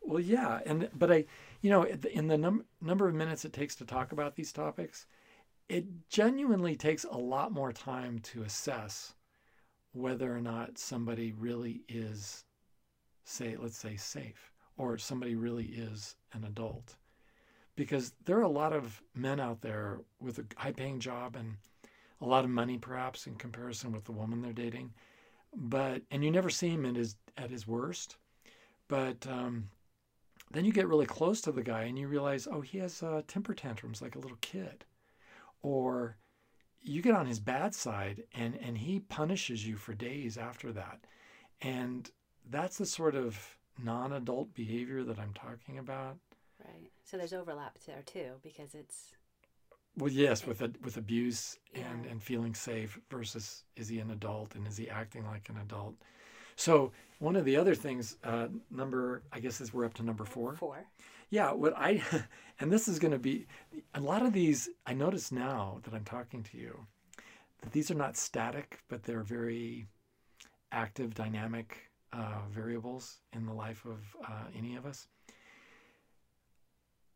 well, 0.00 0.20
yeah, 0.20 0.60
and 0.66 0.88
but 0.94 1.12
I, 1.12 1.24
you 1.60 1.70
know, 1.70 1.84
in 1.84 2.26
the 2.28 2.38
num- 2.38 2.64
number 2.80 3.08
of 3.08 3.14
minutes 3.14 3.44
it 3.44 3.52
takes 3.52 3.76
to 3.76 3.84
talk 3.84 4.12
about 4.12 4.34
these 4.34 4.52
topics, 4.52 5.06
it 5.68 5.84
genuinely 6.08 6.74
takes 6.76 7.04
a 7.04 7.16
lot 7.16 7.52
more 7.52 7.72
time 7.72 8.18
to 8.20 8.42
assess 8.42 9.14
whether 9.92 10.34
or 10.34 10.40
not 10.40 10.78
somebody 10.78 11.32
really 11.32 11.82
is, 11.88 12.44
say, 13.24 13.56
let's 13.58 13.78
say, 13.78 13.96
safe, 13.96 14.52
or 14.76 14.98
somebody 14.98 15.34
really 15.34 15.66
is 15.66 16.16
an 16.32 16.44
adult, 16.44 16.96
because 17.76 18.12
there 18.24 18.38
are 18.38 18.42
a 18.42 18.48
lot 18.48 18.72
of 18.72 19.02
men 19.14 19.40
out 19.40 19.60
there 19.60 20.00
with 20.20 20.38
a 20.38 20.44
high-paying 20.56 21.00
job 21.00 21.36
and 21.36 21.56
a 22.20 22.26
lot 22.26 22.44
of 22.44 22.50
money 22.50 22.78
perhaps 22.78 23.26
in 23.26 23.34
comparison 23.34 23.92
with 23.92 24.04
the 24.04 24.12
woman 24.12 24.40
they're 24.40 24.52
dating. 24.52 24.92
But 25.54 26.02
and 26.10 26.24
you 26.24 26.30
never 26.30 26.48
see 26.48 26.70
him 26.70 26.86
at 26.86 26.96
his 26.96 27.16
at 27.36 27.50
his 27.50 27.66
worst. 27.66 28.16
But 28.88 29.26
um, 29.26 29.68
then 30.50 30.64
you 30.64 30.72
get 30.72 30.88
really 30.88 31.06
close 31.06 31.40
to 31.42 31.52
the 31.52 31.62
guy 31.62 31.82
and 31.82 31.98
you 31.98 32.08
realize 32.08 32.48
oh 32.50 32.60
he 32.60 32.78
has 32.78 33.02
uh, 33.02 33.22
temper 33.26 33.54
tantrums 33.54 34.00
like 34.00 34.14
a 34.14 34.18
little 34.18 34.38
kid. 34.40 34.84
Or 35.62 36.16
you 36.80 37.02
get 37.02 37.14
on 37.14 37.26
his 37.26 37.40
bad 37.40 37.74
side 37.74 38.22
and 38.34 38.58
and 38.62 38.78
he 38.78 39.00
punishes 39.00 39.66
you 39.66 39.76
for 39.76 39.92
days 39.92 40.38
after 40.38 40.72
that. 40.72 41.00
And 41.60 42.10
that's 42.50 42.78
the 42.78 42.86
sort 42.86 43.14
of 43.14 43.58
non-adult 43.82 44.54
behavior 44.54 45.02
that 45.02 45.18
i'm 45.18 45.32
talking 45.34 45.78
about 45.78 46.16
right 46.64 46.90
so 47.04 47.16
there's 47.16 47.32
overlap 47.32 47.78
there 47.86 48.02
too 48.04 48.32
because 48.42 48.74
it's 48.74 49.14
well, 49.96 50.10
yes, 50.10 50.46
with 50.46 50.62
a, 50.62 50.70
with 50.82 50.96
abuse 50.96 51.58
and, 51.74 52.06
and 52.06 52.22
feeling 52.22 52.54
safe 52.54 52.98
versus 53.10 53.64
is 53.76 53.88
he 53.88 53.98
an 53.98 54.10
adult 54.10 54.54
and 54.54 54.66
is 54.66 54.76
he 54.76 54.88
acting 54.88 55.26
like 55.26 55.48
an 55.50 55.58
adult? 55.58 55.94
So 56.56 56.92
one 57.18 57.36
of 57.36 57.44
the 57.44 57.56
other 57.56 57.74
things, 57.74 58.16
uh, 58.24 58.48
number 58.70 59.22
I 59.32 59.40
guess 59.40 59.60
is 59.60 59.74
we're 59.74 59.84
up 59.84 59.94
to 59.94 60.02
number 60.02 60.24
four. 60.24 60.54
Four. 60.56 60.84
Yeah, 61.28 61.52
what 61.52 61.74
I 61.76 62.02
and 62.60 62.72
this 62.72 62.88
is 62.88 62.98
going 62.98 63.12
to 63.12 63.18
be 63.18 63.46
a 63.94 64.00
lot 64.00 64.22
of 64.22 64.32
these. 64.32 64.70
I 64.86 64.94
notice 64.94 65.30
now 65.30 65.80
that 65.82 65.92
I'm 65.92 66.04
talking 66.04 66.42
to 66.44 66.56
you 66.56 66.86
that 67.60 67.72
these 67.72 67.90
are 67.90 67.94
not 67.94 68.16
static, 68.16 68.80
but 68.88 69.02
they're 69.02 69.22
very 69.22 69.86
active, 70.72 71.14
dynamic 71.14 71.90
uh, 72.12 72.40
variables 72.50 73.18
in 73.32 73.46
the 73.46 73.52
life 73.52 73.84
of 73.84 74.00
uh, 74.24 74.44
any 74.56 74.76
of 74.76 74.86
us. 74.86 75.06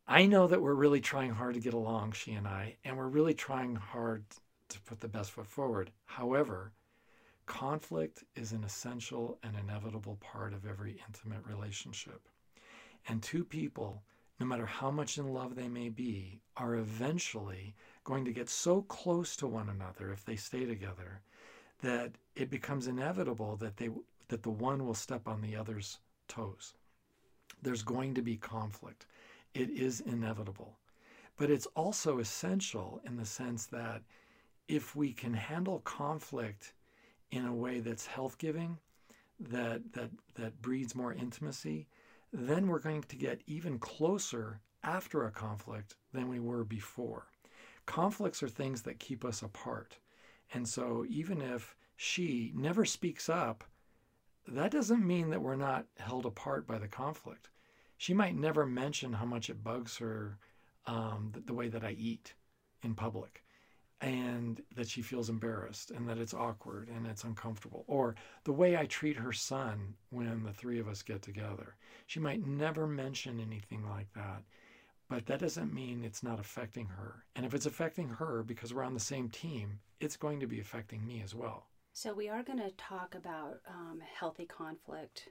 I 0.09 0.27
know 0.27 0.47
that 0.47 0.63
we're 0.63 0.75
really 0.75 1.01
trying 1.01 1.33
hard 1.33 1.55
to 1.55 1.61
get 1.61 1.75
along, 1.75 2.13
she 2.13 2.33
and 2.33 2.47
I, 2.47 2.77
and 2.85 2.97
we're 2.97 3.09
really 3.09 3.35
trying 3.35 3.75
hard 3.75 4.25
to 4.69 4.81
put 4.81 5.01
the 5.01 5.09
best 5.09 5.33
foot 5.33 5.47
forward. 5.47 5.91
However, 6.05 6.73
conflict 7.47 8.25
is 8.37 8.53
an 8.53 8.65
essential 8.65 9.39
and 9.43 9.57
inevitable 9.57 10.17
part 10.21 10.53
of 10.53 10.67
every 10.67 11.01
intimate 11.07 11.45
relationship. 11.45 12.29
And 13.09 13.23
two 13.23 13.45
people, 13.45 14.03
no 14.39 14.47
matter 14.47 14.67
how 14.67 14.91
much 14.91 15.19
in 15.19 15.33
love 15.33 15.55
they 15.55 15.69
may 15.69 15.89
be, 15.89 16.41
are 16.57 16.77
eventually 16.77 17.75
going 18.05 18.25
to 18.25 18.33
get 18.33 18.49
so 18.49 18.83
close 18.83 19.37
to 19.37 19.47
one 19.47 19.69
another 19.69 20.13
if 20.13 20.25
they 20.25 20.37
stay 20.37 20.65
together 20.65 21.21
that 21.83 22.13
it 22.35 22.51
becomes 22.51 22.87
inevitable 22.87 23.57
that 23.57 23.77
they 23.77 23.91
that 24.29 24.43
the 24.43 24.51
one 24.51 24.85
will 24.85 24.95
step 24.95 25.29
on 25.29 25.41
the 25.41 25.57
other's 25.57 25.99
toes. 26.29 26.75
There's 27.63 27.83
going 27.83 28.15
to 28.15 28.23
be 28.23 28.37
conflict 28.37 29.07
it 29.57 29.71
is 29.71 30.01
inevitable. 30.01 30.77
But 31.39 31.51
it's 31.51 31.67
also 31.75 32.19
essential 32.19 33.01
in 33.07 33.17
the 33.17 33.25
sense 33.25 33.67
that 33.67 34.03
if 34.69 34.95
we 34.95 35.13
can 35.13 35.33
handle 35.33 35.81
conflict 35.81 36.75
in 37.31 37.47
a 37.47 37.55
way 37.55 37.81
that's 37.81 38.07
health 38.07 38.39
giving, 38.39 38.79
that, 39.41 39.93
that, 39.93 40.11
that 40.35 40.61
breeds 40.63 40.95
more 40.95 41.13
intimacy, 41.13 41.87
then 42.33 42.67
we're 42.67 42.79
going 42.79 43.03
to 43.03 43.17
get 43.17 43.41
even 43.47 43.79
closer 43.79 44.61
after 44.83 45.25
a 45.25 45.31
conflict 45.31 45.97
than 46.13 46.29
we 46.29 46.41
were 46.41 46.65
before. 46.65 47.27
Conflicts 47.87 48.43
are 48.43 48.49
things 48.49 48.83
that 48.83 48.99
keep 48.99 49.25
us 49.25 49.43
apart. 49.43 49.97
And 50.53 50.69
so 50.69 51.05
even 51.09 51.41
if 51.41 51.77
she 51.97 52.53
never 52.55 52.85
speaks 52.85 53.29
up, 53.29 53.65
that 54.49 54.71
doesn't 54.71 55.07
mean 55.07 55.31
that 55.31 55.43
we're 55.43 55.57
not 55.57 55.87
held 55.99 56.27
apart 56.27 56.67
by 56.67 56.79
the 56.79 56.89
conflict 56.89 57.49
she 57.97 58.15
might 58.15 58.37
never 58.37 58.67
mention 58.67 59.13
how 59.13 59.25
much 59.25 59.51
it 59.51 59.65
bugs 59.65 59.97
her 59.99 60.39
um, 60.87 61.31
the, 61.33 61.41
the, 61.41 61.55
way 61.55 61.69
that 61.69 61.85
I 61.85 61.93
eat 61.93 62.35
in 62.83 62.95
public 62.95 63.43
and 64.01 64.63
that 64.77 64.89
she 64.89 65.01
feels 65.03 65.31
embarrassed 65.31 65.91
and 65.91 66.09
that 66.09 66.19
it's 66.19 66.35
awkward 66.35 66.89
and 66.89 67.07
it's 67.07 67.25
uncomfortable 67.25 67.85
or 67.87 68.15
the 68.45 68.53
way 68.53 68.77
I 68.77 68.85
treat 68.87 69.17
her 69.17 69.33
son 69.33 69.95
when 70.11 70.43
the 70.43 70.53
three 70.53 70.79
of 70.79 70.89
us 70.89 71.03
get 71.03 71.23
together. 71.23 71.77
She 72.07 72.21
might 72.21 72.47
never 72.47 72.87
mention 72.87 73.41
anything 73.41 73.89
like 73.89 74.13
that. 74.15 74.43
But 75.09 75.27
that 75.27 75.39
doesn't 75.41 75.73
mean 75.73 76.05
it's 76.05 76.23
not 76.23 76.41
affecting 76.41 76.87
her. 76.87 77.25
And 77.37 77.47
if 77.47 77.55
it's 77.55 77.67
affecting 77.67 78.09
her 78.09 78.43
because 78.43 78.75
we're 78.75 78.83
on 78.83 78.95
the 78.95 79.01
same 79.01 79.29
team, 79.29 79.79
it's 80.01 80.17
going 80.17 80.41
to 80.41 80.47
be 80.47 80.61
affecting 80.61 81.07
me 81.07 81.23
as 81.23 81.35
well. 81.35 81.69
So, 81.99 82.13
we 82.13 82.29
are 82.29 82.43
going 82.43 82.59
to 82.59 82.73
talk 82.73 83.15
about 83.15 83.61
um, 83.67 84.03
healthy 84.21 84.45
conflict 84.45 85.31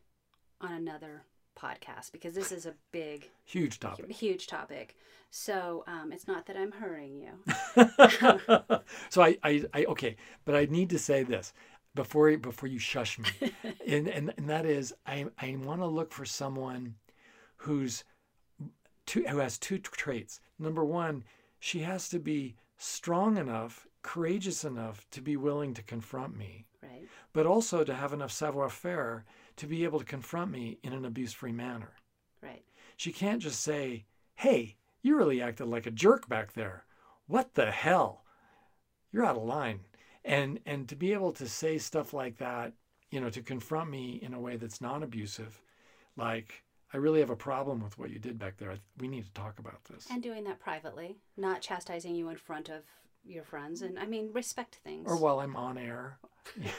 on 0.60 0.72
another 0.72 1.22
podcast 1.56 2.12
because 2.12 2.34
this 2.34 2.52
is 2.52 2.66
a 2.66 2.74
big, 2.92 3.30
huge 3.44 3.80
topic. 3.80 4.12
Huge 4.12 4.48
topic. 4.48 4.96
So 5.30 5.84
um, 5.86 6.12
it's 6.12 6.28
not 6.28 6.48
that 6.48 6.58
I'm 6.58 6.72
hurrying 6.72 7.22
you. 7.22 7.54
so 9.10 9.22
I, 9.22 9.38
I, 9.44 9.64
I, 9.76 9.86
okay, 9.86 10.16
but 10.44 10.56
I 10.56 10.66
need 10.66 10.90
to 10.90 10.98
say 10.98 11.22
this 11.22 11.54
before 11.94 12.36
before 12.38 12.68
you 12.68 12.80
shush 12.80 13.20
me, 13.20 13.54
and, 13.88 14.08
and 14.08 14.34
and 14.36 14.50
that 14.50 14.66
is 14.66 14.92
I 15.06 15.28
I 15.38 15.56
want 15.60 15.82
to 15.82 15.88
look 15.88 16.12
for 16.12 16.26
someone 16.26 16.96
who's 17.58 18.04
two, 19.06 19.24
who 19.30 19.38
has 19.38 19.60
two 19.60 19.78
traits. 19.78 20.40
Number 20.58 20.84
one, 20.84 21.26
she 21.60 21.82
has 21.82 22.10
to 22.10 22.18
be 22.18 22.56
strong 22.80 23.38
enough, 23.38 23.86
courageous 24.06 24.64
enough 24.64 25.04
to 25.10 25.20
be 25.20 25.36
willing 25.36 25.74
to 25.74 25.82
confront 25.82 26.38
me, 26.38 26.68
right? 26.84 27.08
But 27.34 27.48
also 27.48 27.84
to 27.84 27.94
have 27.96 28.14
enough 28.14 28.32
savoir 28.32 28.70
faire 28.70 29.26
to 29.56 29.66
be 29.66 29.84
able 29.84 29.98
to 29.98 30.06
confront 30.06 30.52
me 30.52 30.78
in 30.84 30.94
an 30.94 31.06
abuse 31.06 31.34
free 31.34 31.52
manner. 31.52 31.94
Right. 32.40 32.64
She 32.98 33.12
can't 33.12 33.42
just 33.42 33.62
say, 33.62 34.06
hey, 34.36 34.76
you 35.02 35.18
really 35.18 35.42
acted 35.42 35.66
like 35.66 35.88
a 35.88 35.92
jerk 35.92 36.30
back 36.30 36.54
there. 36.54 36.86
What 37.26 37.56
the 37.56 37.72
hell? 37.72 38.24
You're 39.12 39.26
out 39.26 39.38
of 39.38 39.44
line. 39.44 39.80
And 40.24 40.60
and 40.68 40.88
to 40.90 40.96
be 40.96 41.12
able 41.14 41.32
to 41.34 41.48
say 41.48 41.80
stuff 41.80 42.14
like 42.14 42.38
that, 42.38 42.74
you 43.10 43.20
know, 43.20 43.32
to 43.32 43.42
confront 43.42 43.90
me 43.90 44.20
in 44.22 44.36
a 44.36 44.40
way 44.40 44.56
that's 44.58 44.82
non-abusive, 44.82 45.60
like 46.16 46.64
I 46.94 46.98
really 46.98 47.22
have 47.22 47.32
a 47.32 47.36
problem 47.36 47.82
with 47.82 47.98
what 47.98 48.12
you 48.12 48.20
did 48.20 48.38
back 48.38 48.58
there. 48.58 48.78
We 49.00 49.08
need 49.08 49.26
to 49.26 49.34
talk 49.34 49.58
about 49.58 49.84
this. 49.86 50.08
And 50.12 50.22
doing 50.22 50.44
that 50.44 50.60
privately, 50.60 51.18
not 51.38 51.62
chastising 51.62 52.16
you 52.16 52.30
in 52.30 52.38
front 52.38 52.70
of 52.70 52.84
your 53.26 53.44
friends 53.44 53.82
and 53.82 53.98
I 53.98 54.06
mean 54.06 54.30
respect 54.34 54.76
things. 54.76 55.06
Or 55.08 55.18
while 55.18 55.40
I'm 55.40 55.56
on 55.56 55.78
air. 55.78 56.18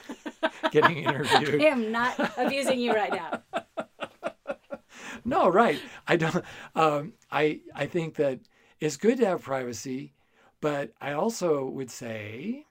getting 0.70 0.98
interviewed. 0.98 1.62
I 1.62 1.66
am 1.66 1.90
not 1.92 2.32
abusing 2.36 2.78
you 2.78 2.92
right 2.92 3.12
now. 3.12 3.42
no, 5.24 5.48
right. 5.48 5.80
I 6.06 6.16
don't. 6.16 6.44
Um, 6.74 7.12
I 7.30 7.60
I 7.74 7.86
think 7.86 8.14
that 8.16 8.40
it's 8.80 8.96
good 8.96 9.18
to 9.18 9.26
have 9.26 9.42
privacy, 9.42 10.14
but 10.60 10.92
I 11.00 11.12
also 11.12 11.64
would 11.66 11.90
say 11.90 12.66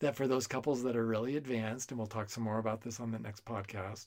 that 0.00 0.16
for 0.16 0.26
those 0.26 0.46
couples 0.46 0.82
that 0.84 0.96
are 0.96 1.06
really 1.06 1.36
advanced, 1.36 1.90
and 1.90 1.98
we'll 1.98 2.06
talk 2.06 2.30
some 2.30 2.44
more 2.44 2.58
about 2.58 2.82
this 2.82 3.00
on 3.00 3.10
the 3.10 3.18
next 3.18 3.44
podcast, 3.44 4.06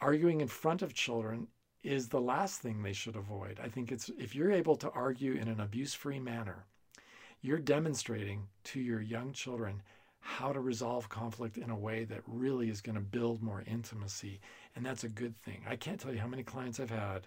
arguing 0.00 0.40
in 0.40 0.48
front 0.48 0.82
of 0.82 0.94
children 0.94 1.46
is 1.82 2.08
the 2.08 2.20
last 2.20 2.60
thing 2.60 2.82
they 2.82 2.92
should 2.92 3.16
avoid. 3.16 3.58
I 3.62 3.68
think 3.68 3.90
it's 3.90 4.10
if 4.18 4.34
you're 4.34 4.52
able 4.52 4.76
to 4.76 4.90
argue 4.90 5.32
in 5.32 5.48
an 5.48 5.60
abuse-free 5.60 6.20
manner, 6.20 6.66
you're 7.42 7.58
demonstrating 7.58 8.48
to 8.64 8.80
your 8.80 9.00
young 9.00 9.32
children 9.32 9.82
how 10.20 10.52
to 10.52 10.60
resolve 10.60 11.08
conflict 11.08 11.56
in 11.56 11.70
a 11.70 11.78
way 11.78 12.04
that 12.04 12.22
really 12.26 12.68
is 12.68 12.82
going 12.82 12.94
to 12.94 13.00
build 13.00 13.42
more 13.42 13.64
intimacy. 13.66 14.40
And 14.76 14.84
that's 14.84 15.04
a 15.04 15.08
good 15.08 15.36
thing. 15.36 15.62
I 15.68 15.76
can't 15.76 15.98
tell 15.98 16.12
you 16.12 16.20
how 16.20 16.26
many 16.26 16.42
clients 16.42 16.78
I've 16.78 16.90
had 16.90 17.26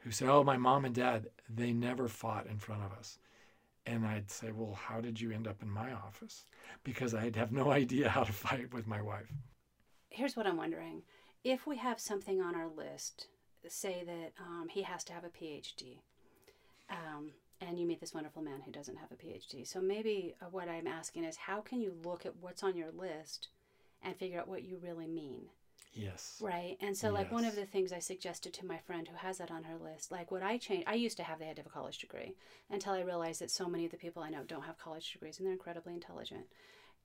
who 0.00 0.10
say, 0.10 0.26
Oh, 0.26 0.44
my 0.44 0.58
mom 0.58 0.84
and 0.84 0.94
dad, 0.94 1.28
they 1.48 1.72
never 1.72 2.06
fought 2.06 2.46
in 2.46 2.58
front 2.58 2.82
of 2.82 2.92
us. 2.92 3.18
And 3.86 4.06
I'd 4.06 4.30
say, 4.30 4.52
Well, 4.52 4.74
how 4.74 5.00
did 5.00 5.20
you 5.20 5.32
end 5.32 5.48
up 5.48 5.62
in 5.62 5.70
my 5.70 5.92
office? 5.92 6.44
Because 6.84 7.14
I'd 7.14 7.36
have 7.36 7.52
no 7.52 7.70
idea 7.82 8.10
how 8.10 8.24
to 8.24 8.32
fight 8.32 8.72
with 8.74 8.86
my 8.86 9.00
wife. 9.00 9.32
Here's 10.10 10.36
what 10.36 10.46
I'm 10.46 10.58
wondering 10.58 11.02
if 11.42 11.66
we 11.66 11.76
have 11.76 12.00
something 12.00 12.40
on 12.40 12.54
our 12.54 12.68
list, 12.68 13.28
say 13.68 14.02
that 14.06 14.32
um, 14.40 14.68
he 14.70 14.82
has 14.82 15.04
to 15.04 15.12
have 15.12 15.24
a 15.24 15.28
PhD. 15.28 15.98
Um, 16.90 17.32
and 17.60 17.78
you 17.78 17.86
meet 17.86 18.00
this 18.00 18.14
wonderful 18.14 18.42
man 18.42 18.60
who 18.64 18.72
doesn't 18.72 18.96
have 18.96 19.10
a 19.12 19.14
PhD. 19.16 19.66
So 19.66 19.80
maybe 19.80 20.34
uh, 20.42 20.46
what 20.50 20.68
I'm 20.68 20.86
asking 20.86 21.24
is 21.24 21.36
how 21.36 21.60
can 21.60 21.80
you 21.80 21.94
look 22.04 22.26
at 22.26 22.36
what's 22.36 22.62
on 22.62 22.76
your 22.76 22.90
list 22.90 23.48
and 24.02 24.16
figure 24.16 24.40
out 24.40 24.48
what 24.48 24.64
you 24.64 24.78
really 24.82 25.06
mean? 25.06 25.46
Yes. 25.94 26.40
Right. 26.42 26.76
And 26.80 26.96
so, 26.96 27.10
like, 27.10 27.30
one 27.30 27.44
of 27.44 27.54
the 27.54 27.66
things 27.66 27.92
I 27.92 28.00
suggested 28.00 28.52
to 28.54 28.66
my 28.66 28.78
friend 28.78 29.06
who 29.06 29.16
has 29.16 29.38
that 29.38 29.52
on 29.52 29.62
her 29.62 29.76
list, 29.76 30.10
like, 30.10 30.32
what 30.32 30.42
I 30.42 30.58
changed, 30.58 30.88
I 30.88 30.94
used 30.94 31.16
to 31.18 31.22
have 31.22 31.38
the 31.38 31.44
had 31.44 31.58
of 31.60 31.66
a 31.66 31.70
college 31.70 31.98
degree 31.98 32.34
until 32.68 32.94
I 32.94 33.00
realized 33.02 33.40
that 33.40 33.50
so 33.50 33.68
many 33.68 33.84
of 33.84 33.92
the 33.92 33.96
people 33.96 34.20
I 34.22 34.30
know 34.30 34.42
don't 34.42 34.64
have 34.64 34.76
college 34.76 35.12
degrees 35.12 35.38
and 35.38 35.46
they're 35.46 35.52
incredibly 35.52 35.94
intelligent. 35.94 36.46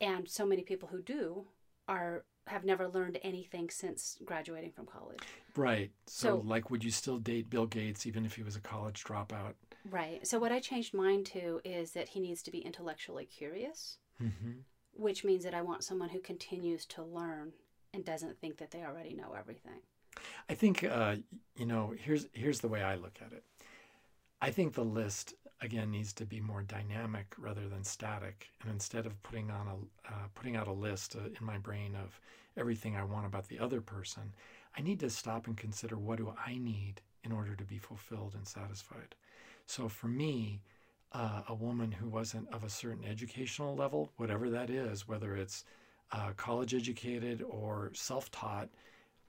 And 0.01 0.27
so 0.27 0.43
many 0.45 0.63
people 0.63 0.89
who 0.91 1.03
do 1.03 1.45
are 1.87 2.23
have 2.47 2.65
never 2.65 2.87
learned 2.87 3.19
anything 3.21 3.69
since 3.69 4.17
graduating 4.25 4.71
from 4.71 4.87
college. 4.87 5.19
Right. 5.55 5.91
So, 6.07 6.27
So- 6.27 6.43
like, 6.47 6.71
would 6.71 6.83
you 6.83 6.89
still 6.91 7.19
date 7.19 7.49
Bill 7.49 7.67
Gates 7.67 8.07
even 8.07 8.25
if 8.25 8.33
he 8.35 8.41
was 8.43 8.55
a 8.55 8.61
college 8.61 9.03
dropout? 9.03 9.53
Right. 9.89 10.25
So, 10.27 10.39
what 10.39 10.51
I 10.51 10.59
changed 10.59 10.93
mine 10.93 11.23
to 11.25 11.61
is 11.63 11.91
that 11.91 12.09
he 12.09 12.19
needs 12.19 12.41
to 12.43 12.51
be 12.51 12.59
intellectually 12.59 13.25
curious, 13.25 13.97
hmm 14.17 14.59
which 14.93 15.23
means 15.23 15.45
that 15.45 15.53
I 15.53 15.61
want 15.61 15.83
someone 15.83 16.09
who 16.09 16.19
continues 16.19 16.85
to 16.87 17.03
learn 17.03 17.53
and 17.93 18.03
doesn't 18.03 18.39
think 18.39 18.57
that 18.57 18.71
they 18.71 18.83
already 18.83 19.13
know 19.13 19.33
everything. 19.37 19.79
I 20.49 20.53
think 20.53 20.83
uh, 20.83 21.15
you 21.55 21.65
know. 21.65 21.93
Here's 21.97 22.27
here's 22.33 22.59
the 22.59 22.67
way 22.67 22.81
I 22.83 22.95
look 22.95 23.19
at 23.25 23.31
it. 23.31 23.43
I 24.41 24.51
think 24.51 24.73
the 24.73 24.83
list 24.85 25.33
again 25.61 25.91
needs 25.91 26.13
to 26.13 26.25
be 26.25 26.39
more 26.39 26.63
dynamic 26.63 27.33
rather 27.37 27.67
than 27.67 27.83
static. 27.83 28.47
And 28.61 28.71
instead 28.71 29.05
of 29.05 29.21
putting 29.23 29.49
on 29.51 29.67
a 29.67 30.13
uh, 30.13 30.27
putting 30.35 30.55
out 30.55 30.67
a 30.67 30.73
list 30.73 31.15
uh, 31.15 31.25
in 31.39 31.45
my 31.45 31.57
brain 31.57 31.95
of 31.95 32.19
everything 32.57 32.95
I 32.95 33.03
want 33.03 33.25
about 33.25 33.47
the 33.47 33.59
other 33.59 33.81
person, 33.81 34.33
I 34.77 34.81
need 34.81 34.99
to 35.01 35.09
stop 35.09 35.47
and 35.47 35.57
consider 35.57 35.97
what 35.97 36.17
do 36.17 36.33
I 36.45 36.57
need 36.57 37.01
in 37.23 37.31
order 37.31 37.55
to 37.55 37.63
be 37.63 37.77
fulfilled 37.77 38.33
and 38.35 38.47
satisfied. 38.47 39.15
So 39.69 39.87
for 39.87 40.07
me, 40.07 40.61
uh, 41.11 41.43
a 41.47 41.53
woman 41.53 41.91
who 41.91 42.09
wasn't 42.09 42.51
of 42.51 42.63
a 42.63 42.69
certain 42.71 43.05
educational 43.05 43.75
level, 43.75 44.11
whatever 44.17 44.49
that 44.49 44.71
is, 44.71 45.07
whether 45.07 45.35
it's 45.35 45.63
uh, 46.11 46.31
college 46.37 46.73
educated 46.73 47.43
or 47.47 47.91
self 47.93 48.31
taught, 48.31 48.69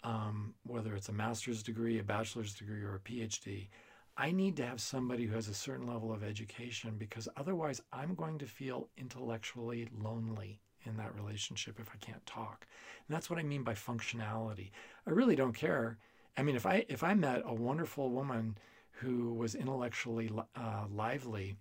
um, 0.03 0.55
whether 0.64 0.94
it's 0.96 1.11
a 1.11 1.12
master's 1.12 1.62
degree, 1.62 1.98
a 1.98 2.03
bachelor's 2.03 2.55
degree, 2.55 2.81
or 2.81 2.94
a 2.94 3.00
PhD, 3.00 3.68
I 4.16 4.31
need 4.31 4.57
to 4.57 4.66
have 4.66 4.81
somebody 4.81 5.26
who 5.26 5.35
has 5.35 5.48
a 5.48 5.55
certain 5.55 5.87
level 5.87 6.11
of 6.11 6.24
education 6.24 6.94
because 6.96 7.29
otherwise 7.37 7.83
I'm 7.92 8.14
going 8.14 8.38
to 8.38 8.46
feel 8.46 8.88
intellectually 8.96 9.90
lonely 10.03 10.59
in 10.87 10.96
that 10.96 11.14
relationship 11.14 11.79
if 11.79 11.90
I 11.90 11.98
can't 11.98 12.24
talk. 12.24 12.66
And 13.07 13.14
that's 13.14 13.29
what 13.29 13.38
I 13.38 13.42
mean 13.42 13.62
by 13.62 13.74
functionality. 13.74 14.70
I 15.07 15.11
really 15.11 15.37
don't 15.37 15.53
care. 15.53 15.98
I 16.38 16.42
mean, 16.42 16.57
if 16.57 16.64
I 16.64 16.87
if 16.88 17.05
I 17.05 17.12
met 17.12 17.42
a 17.44 17.53
wonderful 17.53 18.09
woman 18.09 18.57
who 19.00 19.34
was 19.34 19.54
intellectually 19.54 20.30
uh, 20.56 20.84
lively 20.92 21.56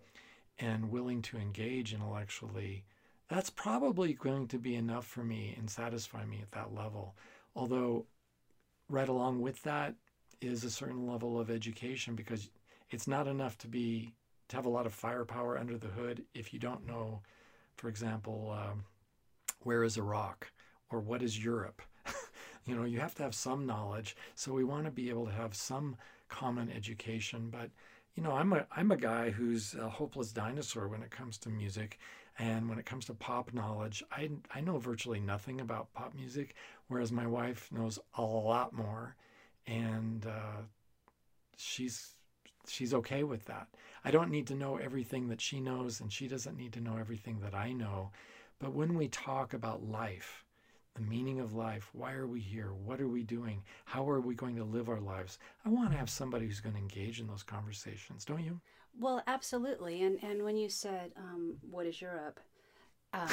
and 0.60 0.91
willing 0.91 1.21
to 1.21 1.38
engage 1.38 1.93
intellectually, 1.93 2.84
that's 3.30 3.49
probably 3.49 4.13
going 4.13 4.47
to 4.47 4.58
be 4.58 4.75
enough 4.75 5.06
for 5.06 5.23
me 5.23 5.56
and 5.58 5.69
satisfy 5.69 6.25
me 6.25 6.39
at 6.41 6.52
that 6.52 6.73
level. 6.73 7.15
Although, 7.56 8.06
right 8.89 9.08
along 9.08 9.41
with 9.41 9.62
that 9.63 9.95
is 10.41 10.63
a 10.63 10.69
certain 10.69 11.08
level 11.08 11.39
of 11.39 11.49
education 11.49 12.15
because 12.15 12.49
it's 12.89 13.08
not 13.08 13.28
enough 13.28 13.58
to 13.60 13.67
be 13.67 14.13
to 14.49 14.56
have 14.56 14.65
a 14.65 14.69
lot 14.69 14.86
of 14.88 14.93
firepower 14.93 15.58
under 15.58 15.78
the 15.78 15.88
hood 15.88 16.23
if 16.34 16.54
you 16.54 16.60
don't 16.60 16.88
know, 16.88 17.21
for 17.75 17.88
example, 17.88 18.52
um, 18.52 18.84
where 19.62 19.84
is 19.84 19.97
Iraq 19.97 20.52
or 20.89 20.99
what 20.99 21.21
is 21.21 21.43
Europe. 21.43 21.82
You 22.65 22.76
know, 22.76 22.84
you 22.84 23.00
have 23.00 23.15
to 23.15 23.24
have 23.24 23.36
some 23.36 23.65
knowledge. 23.65 24.15
So 24.36 24.54
we 24.54 24.63
want 24.63 24.86
to 24.86 24.91
be 24.91 25.10
able 25.10 25.26
to 25.26 25.32
have 25.32 25.56
some 25.56 25.95
common 26.28 26.72
education. 26.72 27.50
But 27.50 27.69
you 28.15 28.24
know, 28.24 28.32
I'm 28.32 28.54
a 28.54 28.65
I'm 28.76 28.91
a 28.91 28.98
guy 28.98 29.30
who's 29.30 29.76
a 29.76 29.89
hopeless 29.89 30.32
dinosaur 30.32 30.88
when 30.88 31.04
it 31.04 31.12
comes 31.12 31.38
to 31.39 31.50
music, 31.50 32.00
and 32.38 32.69
when 32.69 32.80
it 32.80 32.86
comes 32.86 33.06
to 33.06 33.13
pop 33.13 33.54
knowledge, 33.54 34.04
I 34.12 34.30
I 34.54 34.62
know 34.62 34.78
virtually 34.78 35.19
nothing 35.19 35.62
about 35.62 35.93
pop 35.93 36.13
music, 36.13 36.56
whereas 36.88 37.12
my 37.12 37.28
wife 37.28 37.72
knows 37.72 38.00
a 38.17 38.22
lot 38.22 38.74
more, 38.74 39.15
and 39.67 40.26
uh, 40.26 40.63
she's 41.58 42.15
she's 42.67 42.93
okay 42.93 43.24
with 43.24 43.45
that. 43.45 43.67
I 44.04 44.12
don't 44.12 44.32
need 44.32 44.48
to 44.48 44.56
know 44.56 44.78
everything 44.78 45.28
that 45.30 45.41
she 45.41 45.60
knows, 45.60 46.02
and 46.02 46.12
she 46.12 46.28
doesn't 46.28 46.58
need 46.58 46.74
to 46.74 46.82
know 46.82 46.98
everything 46.98 47.39
that 47.41 47.56
I 47.56 47.72
know. 47.74 48.12
But 48.60 48.74
when 48.74 48.95
we 48.95 49.08
talk 49.08 49.54
about 49.54 49.84
life, 49.84 50.43
the 50.99 51.05
meaning 51.09 51.39
of 51.39 51.53
life, 51.53 51.89
why 51.93 52.13
are 52.13 52.27
we 52.27 52.39
here? 52.39 52.73
What 52.73 52.99
are 52.99 53.07
we 53.07 53.23
doing? 53.23 53.63
How 53.85 54.09
are 54.09 54.19
we 54.19 54.35
going 54.35 54.55
to 54.57 54.63
live 54.63 54.89
our 54.89 54.99
lives? 54.99 55.39
I 55.65 55.69
want 55.69 55.91
to 55.91 55.97
have 55.97 56.09
somebody 56.09 56.45
who's 56.45 56.59
going 56.59 56.75
to 56.75 56.81
engage 56.81 57.19
in 57.19 57.27
those 57.27 57.43
conversations, 57.43 58.25
don't 58.25 58.43
you? 58.43 58.59
Well, 58.99 59.23
absolutely. 59.27 60.03
And 60.03 60.21
and 60.23 60.43
when 60.43 60.57
you 60.57 60.67
said, 60.67 61.12
um, 61.15 61.57
"What 61.69 61.85
is 61.85 62.01
Europe?" 62.01 62.39
Um, 63.13 63.29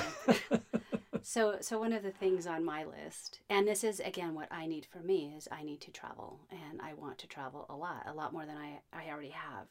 so 1.23 1.57
so 1.61 1.81
one 1.81 1.93
of 1.93 2.03
the 2.03 2.11
things 2.11 2.47
on 2.47 2.65
my 2.65 2.85
list, 2.85 3.41
and 3.51 3.67
this 3.67 3.83
is 3.83 4.01
again 4.01 4.35
what 4.35 4.53
I 4.53 4.67
need 4.67 4.87
for 4.87 5.01
me 5.01 5.35
is 5.37 5.49
I 5.51 5.65
need 5.65 5.81
to 5.83 5.91
travel, 5.91 6.41
and 6.51 6.81
I 6.81 6.95
want 6.95 7.19
to 7.19 7.27
travel 7.27 7.67
a 7.69 7.75
lot, 7.75 8.05
a 8.07 8.15
lot 8.15 8.33
more 8.33 8.47
than 8.47 8.57
I 8.57 8.81
I 8.93 9.11
already 9.11 9.31
have. 9.31 9.67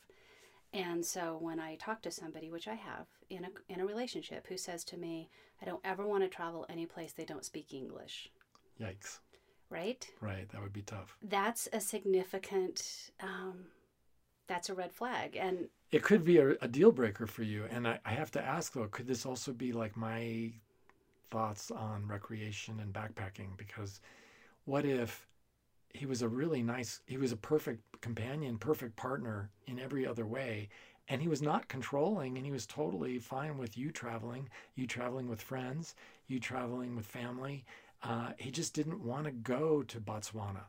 And 0.74 1.06
so 1.06 1.38
when 1.40 1.60
I 1.62 1.76
talk 1.76 2.02
to 2.02 2.12
somebody, 2.12 2.50
which 2.50 2.68
I 2.68 2.76
have 2.76 3.06
in 3.30 3.46
a 3.46 3.50
in 3.70 3.80
a 3.80 3.86
relationship, 3.86 4.48
who 4.48 4.58
says 4.58 4.84
to 4.86 4.98
me, 4.98 5.30
"I 5.62 5.66
don't 5.66 5.82
ever 5.84 6.06
want 6.06 6.24
to 6.24 6.30
travel 6.30 6.66
any 6.70 6.86
place 6.86 7.14
they 7.14 7.26
don't 7.26 7.46
speak 7.46 7.74
English," 7.74 8.32
Yikes. 8.80 9.20
right? 9.70 10.08
Right. 10.22 10.48
That 10.50 10.62
would 10.62 10.74
be 10.74 10.82
tough. 10.84 11.18
That's 11.22 11.68
a 11.74 11.80
significant. 11.80 13.12
Um, 13.20 13.66
that's 14.48 14.70
a 14.70 14.74
red 14.76 14.92
flag, 14.92 15.36
and 15.36 15.70
It 15.92 16.04
could 16.04 16.24
be 16.24 16.38
a, 16.38 16.50
a 16.62 16.68
deal 16.68 16.92
breaker 16.92 17.26
for 17.26 17.44
you. 17.44 17.66
And 17.72 17.88
I, 17.88 18.00
I 18.06 18.12
have 18.12 18.32
to 18.32 18.42
ask, 18.44 18.74
though, 18.74 18.88
could 18.88 19.08
this 19.08 19.26
also 19.26 19.52
be 19.54 19.72
like 19.72 19.96
my 19.98 20.52
thoughts 21.32 21.72
on 21.72 22.08
recreation 22.08 22.80
and 22.80 22.94
backpacking? 22.94 23.58
Because 23.58 24.02
what 24.66 24.86
if 24.86 25.26
he 25.94 26.06
was 26.06 26.22
a 26.22 26.28
really 26.28 26.62
nice, 26.62 27.02
he 27.08 27.18
was 27.18 27.32
a 27.32 27.38
perfect 27.38 27.82
companion, 28.02 28.58
perfect 28.58 28.96
partner 28.98 29.50
in 29.68 29.80
every 29.80 30.06
other 30.06 30.26
way. 30.26 30.70
And 31.08 31.22
he 31.22 31.28
was 31.28 31.42
not 31.42 31.68
controlling, 31.68 32.38
and 32.38 32.46
he 32.46 32.52
was 32.52 32.66
totally 32.66 33.20
fine 33.20 33.58
with 33.58 33.78
you 33.78 33.92
traveling, 33.92 34.50
you 34.76 34.88
traveling 34.88 35.30
with 35.30 35.42
friends, 35.42 35.96
you 36.28 36.40
traveling 36.40 36.96
with 36.96 37.06
family. 37.06 37.64
Uh, 38.02 38.32
he 38.38 38.50
just 38.50 38.74
didn't 38.74 39.04
want 39.04 39.26
to 39.26 39.32
go 39.32 39.84
to 39.84 40.00
Botswana. 40.00 40.64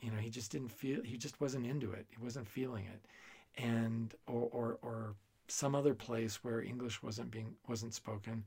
You 0.00 0.10
know, 0.10 0.18
he 0.18 0.28
just 0.28 0.52
didn't 0.52 0.68
feel, 0.70 1.02
he 1.02 1.16
just 1.16 1.40
wasn't 1.40 1.66
into 1.66 1.92
it. 1.92 2.06
He 2.10 2.22
wasn't 2.22 2.46
feeling 2.46 2.84
it. 2.84 3.62
And, 3.62 4.14
or, 4.26 4.48
or, 4.52 4.78
or 4.82 5.14
some 5.48 5.74
other 5.74 5.94
place 5.94 6.44
where 6.44 6.60
English 6.60 7.02
wasn't 7.02 7.30
being, 7.30 7.54
wasn't 7.66 7.94
spoken. 7.94 8.44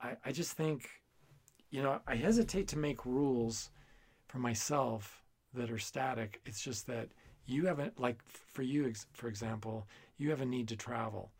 I, 0.00 0.16
I 0.24 0.32
just 0.32 0.52
think, 0.52 0.88
you 1.70 1.82
know, 1.82 2.00
I 2.06 2.14
hesitate 2.14 2.68
to 2.68 2.78
make 2.78 3.04
rules 3.04 3.70
for 4.26 4.38
myself 4.38 5.22
that 5.52 5.70
are 5.70 5.78
static. 5.78 6.40
It's 6.46 6.62
just 6.62 6.86
that 6.86 7.08
you 7.46 7.66
haven't, 7.66 8.00
like 8.00 8.22
for 8.26 8.62
you, 8.62 8.92
for 9.12 9.28
example, 9.28 9.86
you 10.20 10.30
have 10.30 10.42
a 10.42 10.46
need 10.46 10.68
to 10.68 10.76
travel. 10.76 11.32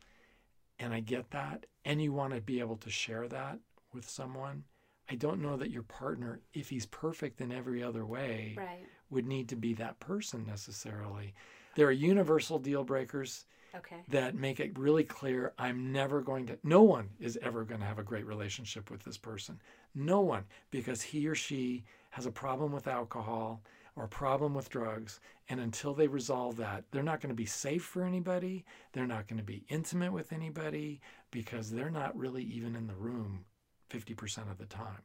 And 0.79 0.93
I 0.93 0.99
get 0.99 1.31
that. 1.31 1.67
And 1.85 2.01
you 2.01 2.11
want 2.11 2.33
to 2.33 2.41
be 2.41 2.59
able 2.59 2.77
to 2.77 2.89
share 2.89 3.27
that 3.27 3.59
with 3.93 4.09
someone. 4.09 4.63
I 5.09 5.15
don't 5.15 5.41
know 5.41 5.55
that 5.57 5.71
your 5.71 5.83
partner, 5.83 6.41
if 6.53 6.69
he's 6.69 6.85
perfect 6.87 7.41
in 7.41 7.51
every 7.51 7.83
other 7.83 8.05
way, 8.05 8.55
right. 8.57 8.85
would 9.09 9.27
need 9.27 9.49
to 9.49 9.55
be 9.55 9.73
that 9.75 9.99
person 9.99 10.45
necessarily. 10.47 11.33
There 11.75 11.87
are 11.87 11.91
universal 11.91 12.59
deal 12.59 12.83
breakers 12.83 13.45
Okay. 13.73 14.03
that 14.09 14.35
make 14.35 14.59
it 14.59 14.77
really 14.77 15.05
clear 15.05 15.53
I'm 15.57 15.93
never 15.93 16.21
going 16.21 16.47
to, 16.47 16.57
no 16.61 16.81
one 16.81 17.09
is 17.21 17.39
ever 17.41 17.63
going 17.63 17.79
to 17.79 17.87
have 17.87 17.99
a 17.99 18.03
great 18.03 18.25
relationship 18.25 18.91
with 18.91 19.01
this 19.03 19.17
person. 19.17 19.61
No 19.95 20.19
one, 20.19 20.43
because 20.71 21.01
he 21.01 21.25
or 21.27 21.35
she 21.35 21.85
has 22.09 22.25
a 22.25 22.31
problem 22.31 22.73
with 22.73 22.87
alcohol 22.87 23.61
or 23.95 24.07
problem 24.07 24.53
with 24.53 24.69
drugs. 24.69 25.19
And 25.49 25.59
until 25.59 25.93
they 25.93 26.07
resolve 26.07 26.57
that, 26.57 26.85
they're 26.91 27.03
not 27.03 27.21
going 27.21 27.29
to 27.29 27.35
be 27.35 27.45
safe 27.45 27.83
for 27.83 28.03
anybody. 28.03 28.65
They're 28.93 29.07
not 29.07 29.27
going 29.27 29.39
to 29.39 29.43
be 29.43 29.65
intimate 29.69 30.13
with 30.13 30.31
anybody 30.33 31.01
because 31.29 31.71
they're 31.71 31.89
not 31.89 32.17
really 32.17 32.43
even 32.43 32.75
in 32.75 32.87
the 32.87 32.95
room 32.95 33.45
50% 33.89 34.49
of 34.49 34.57
the 34.57 34.65
time. 34.65 35.03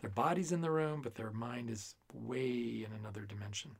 Their 0.00 0.10
body's 0.10 0.52
in 0.52 0.60
the 0.60 0.70
room, 0.70 1.00
but 1.02 1.14
their 1.14 1.30
mind 1.30 1.70
is 1.70 1.94
way 2.12 2.84
in 2.84 2.90
another 2.98 3.22
dimension. 3.22 3.72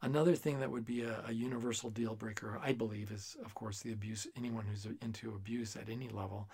Another 0.00 0.36
thing 0.36 0.60
that 0.60 0.70
would 0.70 0.84
be 0.84 1.02
a, 1.02 1.24
a, 1.26 1.32
universal 1.32 1.90
deal 1.90 2.14
breaker, 2.14 2.60
I 2.62 2.72
believe, 2.72 3.10
is 3.10 3.36
of 3.44 3.52
course 3.54 3.80
the 3.80 3.92
abuse, 3.92 4.28
anyone 4.36 4.64
who's 4.64 4.86
into 5.02 5.34
abuse 5.34 5.74
at 5.74 5.88
any 5.88 6.08
level. 6.08 6.48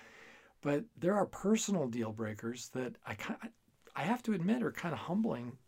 But 0.63 0.85
there 0.99 1.15
are 1.15 1.27
personal 1.27 1.87
deal 1.87 2.11
breakers 2.11 2.71
that 2.73 2.97
I, 3.07 3.17
I 3.95 4.03
have 4.03 4.23
to 4.23 4.33
admit 4.33 4.63
are 4.63 4.73
kind 4.73 4.95
of 4.95 4.99
humbling 4.99 5.59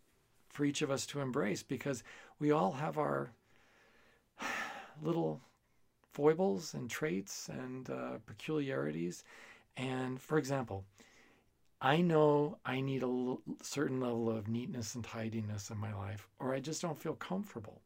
for 0.57 0.65
each 0.65 0.81
of 0.81 0.91
us 0.91 1.05
to 1.07 1.21
embrace 1.21 1.63
because 1.63 2.03
we 2.41 2.51
all 2.51 2.73
have 2.73 2.97
our 2.97 3.31
little 5.03 5.43
foibles 6.13 6.73
and 6.73 6.89
traits 6.89 7.51
and 7.51 7.91
uh, 7.91 8.13
peculiarities. 8.25 9.23
And 9.77 10.19
for 10.19 10.39
example, 10.39 10.85
I 11.83 12.01
know 12.01 12.57
I 12.65 12.81
need 12.81 13.03
a 13.03 13.07
l- 13.07 13.43
certain 13.63 14.01
level 14.01 14.31
of 14.31 14.49
neatness 14.49 14.95
and 14.95 15.05
tidiness 15.05 15.69
in 15.71 15.77
my 15.77 15.95
life, 15.95 16.27
or 16.41 16.55
I 16.55 16.61
just 16.61 16.81
don't 16.81 16.97
feel 16.99 17.15
comfortable. 17.15 17.83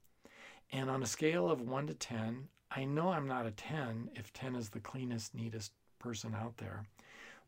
And 0.70 0.88
on 0.88 1.02
a 1.02 1.06
scale 1.06 1.50
of 1.50 1.60
1 1.60 1.88
to 1.88 1.94
10, 1.94 2.46
I 2.70 2.84
know 2.84 3.08
I'm 3.08 3.26
not 3.26 3.46
a 3.46 3.50
10 3.50 4.10
if 4.14 4.32
10 4.32 4.54
is 4.54 4.68
the 4.68 4.78
cleanest, 4.78 5.34
neatest 5.34 5.72
person 5.98 6.36
out 6.40 6.56
there. 6.58 6.84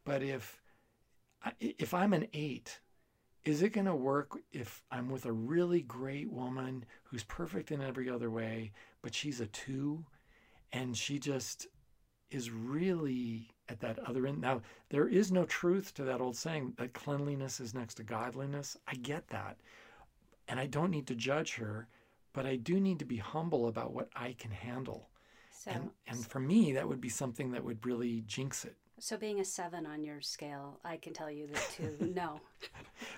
But 0.05 0.25
if 0.25 0.61
if 1.61 1.95
I'm 1.95 2.13
an 2.13 2.27
8, 2.33 2.79
is 3.45 3.63
it 3.63 3.71
going 3.71 3.87
to 3.87 3.95
work 3.95 4.39
if 4.53 4.83
I'm 4.91 5.11
with 5.11 5.27
a 5.27 5.33
really 5.33 5.83
great 5.83 6.31
woman 6.31 6.85
who's 7.05 7.25
perfect 7.25 7.73
in 7.73 7.83
every 7.83 8.09
other 8.09 8.31
way, 8.31 8.73
but 9.03 9.15
she's 9.15 9.41
a 9.41 9.47
2 9.47 10.05
and 10.73 10.97
she 10.97 11.19
just 11.19 11.67
is 12.31 12.51
really 12.51 13.51
at 13.69 13.81
that 13.81 13.99
other 14.01 14.27
end. 14.27 14.41
Now, 14.41 14.63
there 14.91 15.09
is 15.09 15.33
no 15.33 15.45
truth 15.45 15.93
to 15.95 16.05
that 16.05 16.21
old 16.21 16.37
saying 16.37 16.75
that 16.79 16.95
cleanliness 16.95 17.61
is 17.61 17.75
next 17.75 17.95
to 17.95 18.05
godliness. 18.05 18.77
I 18.87 18.95
get 18.95 19.29
that. 19.29 19.59
And 20.49 20.59
I 20.59 20.67
don't 20.67 20.91
need 20.91 21.07
to 21.09 21.15
judge 21.15 21.55
her, 21.57 21.89
but 22.33 22.47
I 22.47 22.57
do 22.57 22.81
need 22.81 22.99
to 23.01 23.05
be 23.05 23.17
humble 23.17 23.69
about 23.69 23.93
what 23.93 24.09
I 24.15 24.35
can 24.39 24.51
handle. 24.51 25.09
So, 25.51 25.71
and, 25.71 25.91
and 26.07 26.27
for 26.27 26.41
me, 26.41 26.73
that 26.73 26.89
would 26.89 27.01
be 27.01 27.09
something 27.09 27.53
that 27.53 27.65
would 27.65 27.85
really 27.85 28.23
jinx 28.27 28.65
it. 28.65 28.77
So, 29.05 29.17
being 29.17 29.41
a 29.41 29.45
seven 29.45 29.85
on 29.85 30.05
your 30.05 30.21
scale, 30.21 30.79
I 30.85 30.97
can 30.97 31.13
tell 31.13 31.29
you 31.29 31.49
that 31.49 31.71
too. 31.77 31.97
no, 32.15 32.41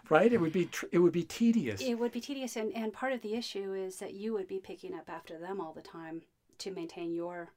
right? 0.09 0.33
It 0.33 0.41
would 0.41 0.55
be 0.55 0.65
tr- 0.65 0.87
it 0.91 0.99
would 0.99 1.13
be 1.13 1.25
tedious. 1.25 1.83
It 1.83 1.97
would 1.97 2.11
be 2.11 2.23
tedious, 2.23 2.57
and 2.57 2.75
and 2.75 2.91
part 2.91 3.13
of 3.13 3.21
the 3.21 3.35
issue 3.35 3.75
is 3.75 3.99
that 3.99 4.15
you 4.15 4.33
would 4.33 4.49
be 4.49 4.59
picking 4.59 4.95
up 4.95 5.11
after 5.11 5.39
them 5.39 5.61
all 5.61 5.75
the 5.75 5.83
time 5.83 6.23
to 6.57 6.71
maintain 6.71 7.13
your 7.13 7.51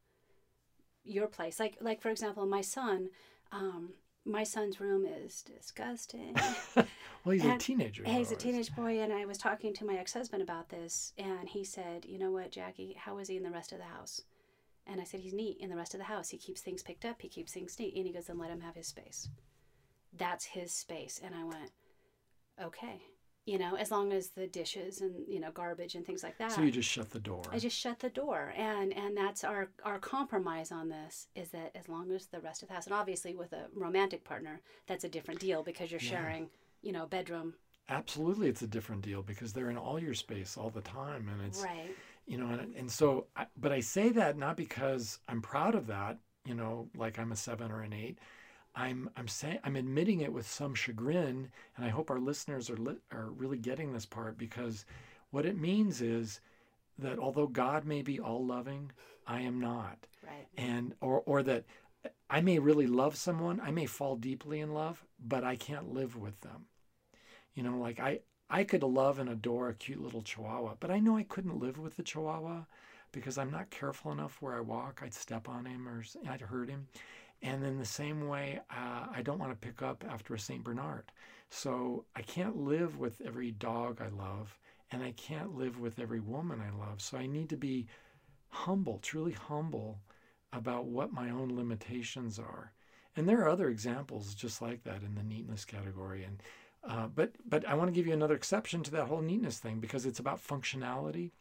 your 1.06 1.28
place. 1.28 1.58
Like 1.58 1.78
like 1.80 2.02
for 2.02 2.10
example, 2.10 2.46
my 2.46 2.60
son. 2.60 3.12
Um, 3.54 3.92
my 4.26 4.44
son's 4.44 4.82
room 4.82 5.06
is 5.06 5.42
disgusting. 5.42 6.36
well, 6.76 6.86
he's 7.32 7.46
and 7.46 7.54
a 7.54 7.58
teenager. 7.58 8.04
He's 8.04 8.34
a 8.34 8.36
teenage 8.36 8.76
boy, 8.76 9.00
and 9.00 9.14
I 9.14 9.24
was 9.24 9.38
talking 9.38 9.74
to 9.76 9.86
my 9.86 9.96
ex 9.96 10.12
husband 10.12 10.42
about 10.42 10.68
this, 10.68 11.14
and 11.18 11.48
he 11.48 11.64
said, 11.64 12.04
"You 12.04 12.20
know 12.20 12.32
what, 12.32 12.52
Jackie? 12.52 12.98
How 13.00 13.20
is 13.20 13.30
he 13.30 13.38
in 13.38 13.44
the 13.44 13.52
rest 13.52 13.72
of 13.72 13.78
the 13.78 13.86
house?" 13.86 14.24
And 14.88 15.02
I 15.02 15.04
said, 15.04 15.20
"He's 15.20 15.34
neat 15.34 15.58
in 15.60 15.70
the 15.70 15.76
rest 15.76 15.94
of 15.94 16.00
the 16.00 16.06
house. 16.06 16.30
He 16.30 16.38
keeps 16.38 16.62
things 16.62 16.84
picked 16.84 17.06
up. 17.06 17.22
He 17.22 17.30
keeps 17.30 17.54
things 17.54 17.78
neat." 17.80 17.96
And 17.96 18.06
he 18.06 18.14
goes, 18.14 18.28
"Then 18.28 18.38
let 18.40 18.52
him 18.52 18.62
have 18.62 18.76
his 18.76 18.88
space. 18.88 19.30
That's 20.14 20.46
his 20.46 20.74
space." 20.74 21.20
And 21.24 21.36
I 21.36 21.44
went, 21.44 21.72
"Okay." 22.62 23.02
you 23.48 23.58
know, 23.58 23.76
as 23.76 23.92
long 23.92 24.12
as 24.12 24.32
the 24.32 24.46
dishes 24.46 25.00
and 25.00 25.26
you 25.26 25.40
know 25.40 25.52
garbage 25.52 25.96
and 25.96 26.06
things 26.06 26.22
like 26.22 26.38
that. 26.38 26.52
So 26.52 26.62
you 26.62 26.70
just 26.70 26.90
shut 26.90 27.10
the 27.10 27.20
door. 27.20 27.42
I 27.50 27.58
just 27.58 27.80
shut 27.80 28.00
the 28.00 28.10
door, 28.10 28.54
and 28.56 28.94
and 28.94 29.16
that's 29.16 29.46
our 29.46 29.70
our 29.84 30.00
compromise 30.00 30.72
on 30.72 30.90
this 30.90 31.28
is 31.34 31.50
that 31.52 31.72
as 31.74 31.88
long 31.88 32.12
as 32.12 32.28
the 32.28 32.42
rest 32.42 32.62
of 32.62 32.68
the 32.68 32.76
house, 32.76 32.86
and 32.86 32.94
obviously 32.94 33.36
with 33.36 33.54
a 33.54 33.68
romantic 33.74 34.26
partner, 34.26 34.60
that's 34.86 35.06
a 35.06 35.10
different 35.10 35.40
deal 35.40 35.64
because 35.64 35.90
you're 35.90 36.02
yeah. 36.02 36.10
sharing, 36.10 36.50
you 36.82 36.92
know, 36.92 37.06
bedroom. 37.08 37.54
Absolutely, 37.88 38.50
it's 38.50 38.64
a 38.64 38.68
different 38.68 39.02
deal 39.02 39.24
because 39.24 39.54
they're 39.54 39.70
in 39.70 39.78
all 39.78 39.98
your 39.98 40.14
space 40.14 40.58
all 40.58 40.70
the 40.70 40.82
time, 40.82 41.30
and 41.30 41.42
it's 41.48 41.64
right. 41.64 41.96
You 42.28 42.38
know, 42.38 42.48
and 42.48 42.76
and 42.76 42.92
so, 42.92 43.28
I, 43.36 43.48
but 43.58 43.72
I 43.72 43.80
say 43.80 44.10
that 44.10 44.38
not 44.38 44.58
because 44.58 45.20
I'm 45.28 45.42
proud 45.42 45.74
of 45.76 45.88
that. 45.88 46.20
You 46.46 46.54
know, 46.54 46.90
like 46.96 47.18
I'm 47.20 47.32
a 47.32 47.36
seven 47.36 47.72
or 47.72 47.82
an 47.82 47.94
eight 47.94 48.20
I'm 48.78 49.10
I'm 49.18 49.28
saying 49.28 49.58
I'm 49.64 49.76
admitting 49.76 50.22
it 50.22 50.32
with 50.32 50.48
some 50.48 50.76
chagrin, 50.76 51.50
and 51.76 51.86
I 51.86 51.90
hope 51.90 52.12
our 52.12 52.20
listeners 52.20 52.70
are 52.70 52.78
li- 52.78 53.02
are 53.12 53.32
really 53.32 53.58
getting 53.58 53.92
this 53.92 54.06
part 54.06 54.38
because 54.38 54.86
what 55.32 55.48
it 55.48 55.60
means 55.60 56.00
is 56.00 56.40
that 57.00 57.18
although 57.18 57.48
God 57.48 57.86
may 57.86 58.04
be 58.04 58.20
all 58.20 58.46
loving, 58.46 58.92
I 59.26 59.42
am 59.42 59.60
not, 59.60 60.06
right. 60.24 60.46
and 60.56 60.94
or 61.02 61.22
or 61.26 61.42
that 61.44 61.66
I 62.30 62.42
may 62.42 62.60
really 62.60 62.86
love 62.86 63.16
someone, 63.16 63.60
I 63.60 63.72
may 63.72 63.88
fall 63.88 64.16
deeply 64.16 64.60
in 64.60 64.74
love, 64.76 65.04
but 65.20 65.44
I 65.44 65.56
can't 65.56 65.92
live 65.92 66.16
with 66.16 66.40
them. 66.42 66.68
You 67.56 67.64
know, 67.64 67.80
like 67.80 68.00
I 68.00 68.20
I 68.50 68.64
could 68.64 68.84
love 68.84 69.20
and 69.20 69.30
adore 69.30 69.70
a 69.70 69.74
cute 69.74 70.02
little 70.02 70.22
Chihuahua, 70.22 70.76
but 70.80 70.90
I 70.90 71.00
know 71.00 71.18
I 71.18 71.24
couldn't 71.24 71.60
live 71.60 71.78
with 71.78 71.98
the 71.98 72.04
Chihuahua 72.04 72.64
because 73.12 73.38
I'm 73.38 73.52
not 73.52 73.70
careful 73.70 74.12
enough 74.12 74.42
where 74.42 74.56
I 74.56 74.62
walk. 74.62 75.02
I'd 75.04 75.14
step 75.14 75.50
on 75.50 75.66
him 75.66 75.88
or 75.88 76.04
I'd 76.30 76.42
hurt 76.42 76.70
him. 76.70 76.88
And 77.42 77.64
in 77.64 77.78
the 77.78 77.86
same 77.86 78.28
way, 78.28 78.60
uh, 78.72 79.08
I 79.14 79.22
don't 79.22 79.40
want 79.40 79.52
to 79.52 79.68
pick 79.68 79.82
up 79.82 80.04
after 80.10 80.34
a 80.34 80.40
St. 80.40 80.64
Bernard. 80.64 81.12
So 81.50 82.06
I 82.16 82.22
can't 82.22 82.58
live 82.58 82.98
with 82.98 83.22
every 83.26 83.52
dog 83.52 84.02
I 84.02 84.10
love, 84.10 84.58
and 84.92 85.04
I 85.04 85.12
can't 85.12 85.56
live 85.56 85.80
with 85.80 86.00
every 86.00 86.20
woman 86.20 86.62
I 86.62 86.76
love. 86.78 87.02
So 87.02 87.18
I 87.18 87.26
need 87.26 87.50
to 87.50 87.58
be 87.58 87.88
humble, 88.50 89.00
truly 89.00 89.34
humble 89.34 90.00
about 90.52 90.86
what 90.86 91.14
my 91.14 91.30
own 91.30 91.56
limitations 91.56 92.40
are. 92.40 92.72
And 93.16 93.28
there 93.28 93.42
are 93.42 93.50
other 93.50 93.70
examples 93.70 94.34
just 94.34 94.62
like 94.62 94.84
that 94.84 95.04
in 95.04 95.16
the 95.16 95.24
neatness 95.24 95.66
category. 95.66 96.24
And 96.24 96.42
uh, 96.88 97.08
but 97.08 97.34
but 97.48 97.68
I 97.68 97.74
want 97.76 97.90
to 97.90 97.94
give 97.94 98.08
you 98.08 98.14
another 98.14 98.36
exception 98.36 98.82
to 98.84 98.92
that 98.92 99.08
whole 99.08 99.22
neatness 99.22 99.60
thing 99.60 99.80
because 99.80 100.06
it's 100.06 100.20
about 100.20 100.46
functionality. 100.46 101.32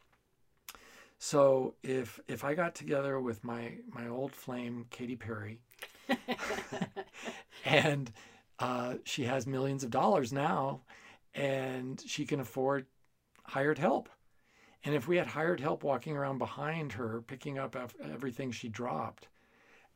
So 1.19 1.75
if 1.83 2.19
if 2.27 2.43
I 2.43 2.53
got 2.53 2.75
together 2.75 3.19
with 3.19 3.43
my 3.43 3.75
my 3.87 4.07
old 4.07 4.33
flame 4.33 4.85
Katy 4.89 5.15
Perry 5.15 5.59
and 7.65 8.11
uh, 8.59 8.95
she 9.03 9.23
has 9.23 9.47
millions 9.47 9.83
of 9.83 9.89
dollars 9.89 10.33
now 10.33 10.81
and 11.33 12.01
she 12.05 12.25
can 12.25 12.39
afford 12.39 12.85
hired 13.43 13.77
help. 13.77 14.09
And 14.83 14.95
if 14.95 15.07
we 15.07 15.17
had 15.17 15.27
hired 15.27 15.59
help 15.59 15.83
walking 15.83 16.15
around 16.15 16.37
behind 16.37 16.93
her, 16.93 17.21
picking 17.21 17.57
up 17.57 17.75
everything 18.03 18.51
she 18.51 18.69
dropped, 18.69 19.27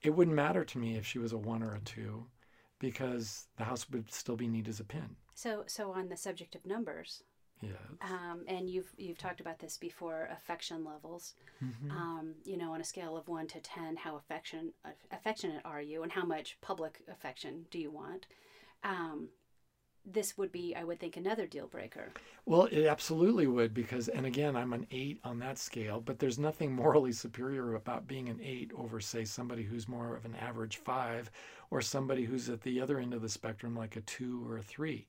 it 0.02 0.10
wouldn't 0.12 0.36
matter 0.36 0.64
to 0.66 0.78
me 0.78 0.96
if 0.98 1.06
she 1.06 1.20
was 1.20 1.34
a 1.34 1.38
one 1.38 1.62
or 1.64 1.76
a 1.76 1.80
two 1.80 2.26
because 2.80 3.48
the 3.58 3.64
house 3.64 3.90
would 3.90 4.12
still 4.12 4.36
be 4.36 4.48
neat 4.48 4.68
as 4.68 4.80
a 4.80 4.84
pin. 4.84 5.16
So, 5.42 5.64
so 5.66 5.92
on 5.92 6.10
the 6.10 6.18
subject 6.18 6.54
of 6.54 6.68
numbers, 6.68 7.24
Yes. 7.64 7.74
Um, 8.02 8.42
and 8.48 8.68
you've 8.68 8.92
you've 8.98 9.20
talked 9.20 9.40
about 9.40 9.60
this 9.60 9.78
before, 9.78 10.28
affection 10.32 10.84
levels. 10.84 11.36
Mm-hmm. 11.64 11.92
Um, 11.92 12.34
you 12.44 12.58
know, 12.58 12.74
on 12.74 12.82
a 12.82 12.84
scale 12.84 13.16
of 13.16 13.28
one 13.28 13.46
to 13.48 13.60
ten, 13.60 13.96
how 13.98 14.16
affection 14.16 14.74
affectionate 15.12 15.62
are 15.64 15.80
you, 15.80 16.02
and 16.02 16.12
how 16.12 16.26
much 16.26 16.58
public 16.62 17.04
affection 17.08 17.68
do 17.70 17.78
you 17.78 17.92
want? 17.92 18.26
Um, 18.84 19.30
this 20.04 20.36
would 20.40 20.52
be, 20.52 20.74
I 20.76 20.84
would 20.84 21.00
think, 21.00 21.18
another 21.18 21.46
deal 21.46 21.68
breaker. 21.68 22.10
Well, 22.48 22.66
it 22.72 22.88
absolutely 22.88 23.46
would 23.46 23.76
because, 23.76 24.08
and 24.08 24.26
again, 24.26 24.56
I'm 24.56 24.74
an 24.74 24.88
eight 24.90 25.20
on 25.24 25.38
that 25.40 25.60
scale, 25.60 26.02
but 26.02 26.18
there's 26.18 26.40
nothing 26.40 26.74
morally 26.74 27.12
superior 27.12 27.76
about 27.76 28.08
being 28.08 28.28
an 28.28 28.40
eight 28.42 28.72
over, 28.76 29.00
say, 29.00 29.24
somebody 29.24 29.62
who's 29.62 29.88
more 29.88 30.16
of 30.16 30.26
an 30.26 30.36
average 30.36 30.78
five 30.78 31.30
or 31.70 31.82
somebody 31.82 32.24
who's 32.26 32.50
at 32.50 32.62
the 32.62 32.82
other 32.82 32.98
end 32.98 33.14
of 33.14 33.22
the 33.22 33.30
spectrum, 33.30 33.76
like 33.76 33.96
a 33.96 34.02
two 34.02 34.44
or 34.50 34.58
a 34.58 34.64
three 34.64 35.06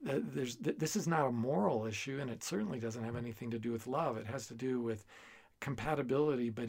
there's 0.00 0.56
this 0.56 0.96
is 0.96 1.08
not 1.08 1.26
a 1.26 1.32
moral 1.32 1.86
issue 1.86 2.18
and 2.20 2.30
it 2.30 2.44
certainly 2.44 2.78
doesn't 2.78 3.04
have 3.04 3.16
anything 3.16 3.50
to 3.50 3.58
do 3.58 3.72
with 3.72 3.86
love. 3.86 4.16
It 4.16 4.26
has 4.26 4.46
to 4.48 4.54
do 4.54 4.80
with 4.80 5.04
compatibility 5.60 6.50
but 6.50 6.68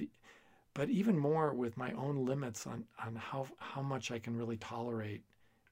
but 0.74 0.90
even 0.90 1.18
more 1.18 1.54
with 1.54 1.78
my 1.78 1.92
own 1.94 2.26
limits 2.26 2.66
on 2.66 2.86
on 3.06 3.16
how 3.16 3.48
how 3.58 3.82
much 3.82 4.12
I 4.12 4.20
can 4.20 4.36
really 4.36 4.58
tolerate 4.58 5.24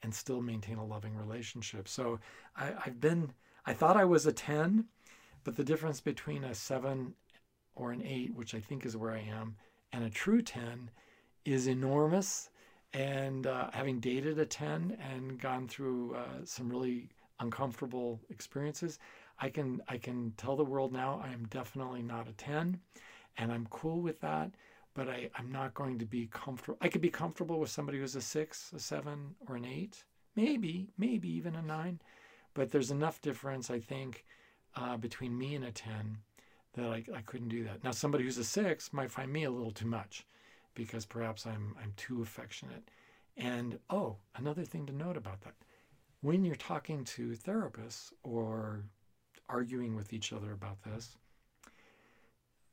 and 0.04 0.14
still 0.14 0.42
maintain 0.42 0.78
a 0.78 0.86
loving 0.86 1.16
relationship. 1.16 1.88
So 1.88 2.20
I, 2.56 2.74
I've 2.86 3.02
been 3.02 3.32
I 3.66 3.74
thought 3.74 3.98
I 3.98 4.06
was 4.06 4.26
a 4.26 4.34
10 4.34 4.86
but 5.44 5.56
the 5.56 5.64
difference 5.64 6.02
between 6.02 6.44
a 6.44 6.54
7 6.54 7.14
or 7.76 7.92
an 7.92 8.04
8 8.04 8.36
which 8.36 8.54
I 8.54 8.60
think 8.60 8.86
is 8.86 8.96
where 8.98 9.12
I 9.12 9.22
am 9.22 9.56
and 9.92 10.04
a 10.04 10.10
true 10.10 10.42
10 10.42 10.92
is 11.46 11.68
enormous. 11.68 12.50
And 12.94 13.48
uh, 13.48 13.70
having 13.74 14.00
dated 14.00 14.40
a 14.40 14.46
10 14.46 14.98
and 15.12 15.40
gone 15.40 15.68
through 15.68 16.16
uh, 16.16 16.46
some 16.46 16.70
really 16.70 17.10
uncomfortable 17.40 18.20
experiences, 18.30 19.00
I 19.40 19.50
can 19.50 19.82
I 19.88 19.98
can 19.98 20.34
tell 20.38 20.56
the 20.56 20.64
world 20.64 20.94
now 20.94 21.22
I 21.24 21.32
am 21.34 21.46
definitely 21.48 22.02
not 22.02 22.28
a 22.28 22.34
10 22.34 22.80
and 23.38 23.52
I'm 23.52 23.68
cool 23.70 24.02
with 24.02 24.20
that, 24.22 24.52
but 24.94 25.08
I, 25.08 25.30
I'm 25.36 25.52
not 25.52 25.74
going 25.74 26.00
to 26.00 26.06
be 26.06 26.28
comfortable. 26.32 26.78
I 26.82 26.90
could 26.90 27.02
be 27.02 27.10
comfortable 27.10 27.60
with 27.60 27.70
somebody 27.70 28.00
who's 28.00 28.16
a 28.16 28.22
six, 28.22 28.72
a 28.76 28.80
seven, 28.80 29.36
or 29.48 29.56
an 29.56 29.66
eight, 29.66 30.04
maybe, 30.36 30.90
maybe 30.98 31.30
even 31.30 31.56
a 31.56 31.62
nine. 31.62 32.00
But 32.56 32.72
there's 32.72 32.90
enough 32.90 33.22
difference, 33.22 33.70
I 33.70 33.80
think, 33.80 34.26
uh, 34.76 34.98
between 34.98 35.38
me 35.38 35.54
and 35.54 35.66
a 35.66 35.72
10 35.72 36.18
that 36.74 36.86
I, 36.88 37.04
I 37.14 37.22
couldn't 37.22 37.50
do 37.50 37.64
that. 37.66 37.84
Now, 37.84 37.92
somebody 37.92 38.24
who's 38.24 38.40
a 38.40 38.44
six 38.44 38.92
might 38.92 39.12
find 39.12 39.32
me 39.32 39.44
a 39.44 39.52
little 39.52 39.72
too 39.72 39.88
much 39.88 40.26
because 40.74 41.06
perhaps 41.06 41.46
I'm, 41.46 41.76
I'm 41.82 41.94
too 41.96 42.22
affectionate. 42.24 42.90
And 43.36 43.78
oh, 43.90 44.18
another 44.36 44.64
thing 44.64 44.88
to 44.88 44.94
note 44.94 45.18
about 45.18 45.42
that 45.42 45.54
when 46.22 46.44
you're 46.44 46.56
talking 46.56 47.04
to 47.04 47.30
therapists 47.30 48.12
or 48.24 48.84
arguing 49.50 49.96
with 49.96 50.14
each 50.14 50.34
other 50.34 50.52
about 50.52 50.82
this, 50.84 51.16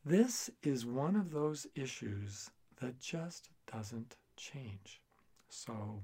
this 0.04 0.50
is 0.62 0.86
one 0.86 1.14
of 1.14 1.30
those 1.30 1.66
issues 1.74 2.50
that 2.80 3.00
just 3.00 3.50
doesn't 3.70 4.16
change. 4.36 5.00
So, 5.48 6.02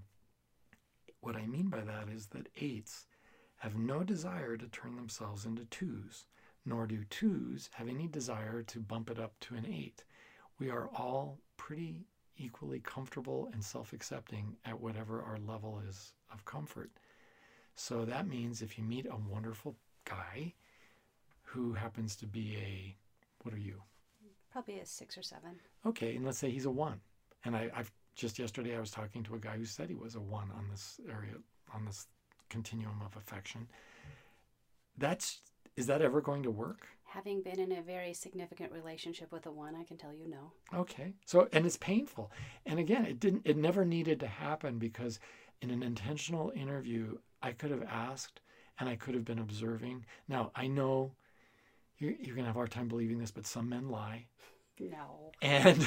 what 1.21 1.37
I 1.37 1.47
mean 1.47 1.69
by 1.69 1.81
that 1.81 2.09
is 2.09 2.27
that 2.29 2.49
eights 2.57 3.07
have 3.59 3.77
no 3.77 4.03
desire 4.03 4.57
to 4.57 4.69
turn 4.69 4.97
themselves 4.97 5.45
into 5.45 5.65
twos, 5.67 6.27
nor 6.65 6.87
do 6.87 7.05
twos 7.05 7.69
have 7.75 7.89
any 7.89 8.07
desire 8.07 8.63
to 8.63 8.81
bump 8.81 9.11
it 9.11 9.19
up 9.19 9.39
to 9.41 9.55
an 9.55 9.67
eight. 9.67 10.05
We 10.59 10.71
are 10.71 10.89
all 10.95 11.39
pretty 11.57 12.07
equally 12.37 12.81
comfortable 12.81 13.51
and 13.53 13.63
self 13.63 13.93
accepting 13.93 14.57
at 14.65 14.81
whatever 14.81 15.23
our 15.23 15.39
level 15.39 15.83
is 15.87 16.15
of 16.33 16.45
comfort. 16.45 16.91
So 17.81 18.05
that 18.05 18.29
means 18.29 18.61
if 18.61 18.77
you 18.77 18.85
meet 18.85 19.07
a 19.07 19.17
wonderful 19.17 19.75
guy 20.05 20.53
who 21.45 21.73
happens 21.73 22.15
to 22.17 22.27
be 22.27 22.57
a, 22.57 22.95
what 23.43 23.55
are 23.55 23.59
you? 23.59 23.83
Probably 24.53 24.81
a 24.81 24.87
six 24.87 25.17
or 25.17 25.23
seven. 25.23 25.53
Okay, 25.87 26.15
and 26.15 26.27
let's 26.27 26.37
say 26.37 26.51
he's 26.51 26.67
a 26.67 26.71
one. 26.71 27.01
And 27.47 27.57
I, 27.57 27.71
I've 27.75 27.91
just 28.15 28.39
yesterday 28.39 28.77
I 28.77 28.81
was 28.81 28.91
talking 28.91 29.23
to 29.25 29.35
a 29.35 29.39
guy 29.39 29.57
who 29.57 29.65
said 29.65 29.89
he 29.89 29.95
was 29.95 30.15
a 30.15 30.21
one 30.21 30.51
on 30.55 30.69
this 30.71 31.01
area, 31.09 31.33
on 31.75 31.87
this 31.87 32.07
continuum 32.51 33.01
of 33.03 33.17
affection. 33.17 33.67
That's 34.99 35.41
is 35.75 35.87
that 35.87 36.03
ever 36.03 36.21
going 36.21 36.43
to 36.43 36.51
work? 36.51 36.87
Having 37.05 37.43
been 37.43 37.59
in 37.59 37.73
a 37.73 37.81
very 37.81 38.13
significant 38.13 38.73
relationship 38.73 39.33
with 39.33 39.47
a 39.47 39.51
one, 39.51 39.75
I 39.75 39.85
can 39.85 39.97
tell 39.97 40.13
you 40.13 40.29
no. 40.29 40.53
Okay. 40.79 41.15
So 41.25 41.49
and 41.55 41.65
it's 41.65 41.79
painful. 41.79 42.31
And 42.67 42.79
again, 42.79 43.07
it 43.07 43.19
didn't 43.19 43.43
it 43.47 43.57
never 43.57 43.87
needed 43.87 44.21
to 44.21 44.27
happen 44.27 44.79
because 44.79 45.19
in 45.63 45.71
an 45.71 45.83
intentional 45.83 46.53
interview, 46.55 47.17
I 47.43 47.53
could 47.53 47.71
have 47.71 47.83
asked 47.83 48.41
and 48.79 48.89
I 48.89 48.97
could 48.97 49.15
have 49.15 49.25
been 49.25 49.39
observing. 49.39 50.07
Now, 50.29 50.51
I 50.55 50.67
know 50.67 51.13
you're, 51.99 52.13
you're 52.13 52.35
going 52.35 52.45
to 52.45 52.49
have 52.49 52.57
a 52.57 52.59
hard 52.59 52.71
time 52.71 52.89
believing 52.89 53.19
this, 53.19 53.31
but 53.31 53.47
some 53.47 53.69
men 53.69 53.89
lie. 53.89 54.27
No. 54.79 55.33
And 55.43 55.87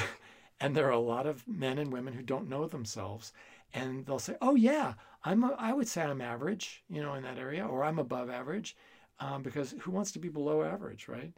and 0.60 0.76
there 0.76 0.86
are 0.86 0.92
a 0.92 1.00
lot 1.00 1.26
of 1.26 1.46
men 1.48 1.78
and 1.78 1.92
women 1.92 2.14
who 2.14 2.22
don't 2.22 2.48
know 2.48 2.66
themselves 2.66 3.32
and 3.72 4.06
they'll 4.06 4.20
say, 4.20 4.36
"Oh 4.40 4.54
yeah, 4.54 4.94
I'm 5.24 5.42
a, 5.42 5.54
I 5.58 5.72
would 5.72 5.88
say 5.88 6.02
I'm 6.02 6.20
average, 6.20 6.84
you 6.88 7.02
know, 7.02 7.14
in 7.14 7.24
that 7.24 7.38
area 7.38 7.66
or 7.66 7.84
I'm 7.84 7.98
above 7.98 8.30
average." 8.30 8.76
Um, 9.20 9.42
because 9.42 9.74
who 9.80 9.90
wants 9.90 10.12
to 10.12 10.18
be 10.18 10.28
below 10.28 10.62
average, 10.62 11.08
right? 11.08 11.32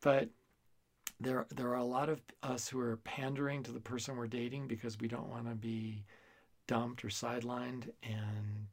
But 0.00 0.28
there 1.20 1.46
there 1.50 1.68
are 1.68 1.76
a 1.76 1.84
lot 1.84 2.08
of 2.08 2.20
us 2.42 2.68
who 2.68 2.80
are 2.80 2.96
pandering 2.98 3.62
to 3.64 3.72
the 3.72 3.80
person 3.80 4.16
we're 4.16 4.26
dating 4.26 4.68
because 4.68 4.98
we 4.98 5.08
don't 5.08 5.28
want 5.28 5.48
to 5.48 5.54
be 5.54 6.04
dumped 6.66 7.04
or 7.04 7.08
sidelined 7.08 7.90
and 8.02 8.66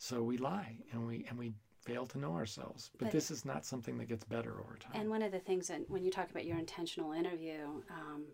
so 0.00 0.22
we 0.22 0.38
lie 0.38 0.78
and 0.92 1.06
we 1.06 1.26
and 1.28 1.38
we 1.38 1.52
fail 1.82 2.06
to 2.06 2.18
know 2.18 2.32
ourselves. 2.32 2.90
But, 2.98 3.06
But- 3.06 3.12
this 3.12 3.30
is 3.30 3.44
not 3.44 3.64
something 3.66 3.98
that 3.98 4.06
gets 4.08 4.24
better 4.24 4.58
over 4.60 4.76
time. 4.78 4.92
And 4.94 5.10
one 5.10 5.22
of 5.22 5.30
the 5.30 5.38
things 5.38 5.68
that 5.68 5.88
when 5.90 6.02
you 6.04 6.10
talk 6.10 6.30
about 6.30 6.44
your 6.46 6.58
intentional 6.58 7.12
interview, 7.12 7.82
um, 7.90 8.24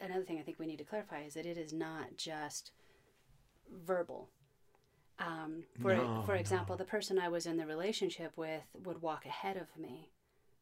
another 0.00 0.24
thing 0.24 0.38
I 0.38 0.42
think 0.42 0.58
we 0.58 0.66
need 0.66 0.78
to 0.78 0.84
clarify 0.84 1.22
is 1.22 1.34
that 1.34 1.46
it 1.46 1.56
is 1.56 1.72
not 1.72 2.16
just 2.16 2.72
verbal. 3.70 4.28
Um, 5.18 5.62
for 5.80 5.94
No, 5.94 6.22
for 6.26 6.34
example, 6.34 6.74
no. 6.74 6.78
the 6.78 6.84
person 6.84 7.18
I 7.18 7.28
was 7.28 7.46
in 7.46 7.56
the 7.56 7.66
relationship 7.66 8.36
with 8.36 8.64
would 8.84 9.00
walk 9.02 9.24
ahead 9.24 9.56
of 9.56 9.76
me 9.76 10.10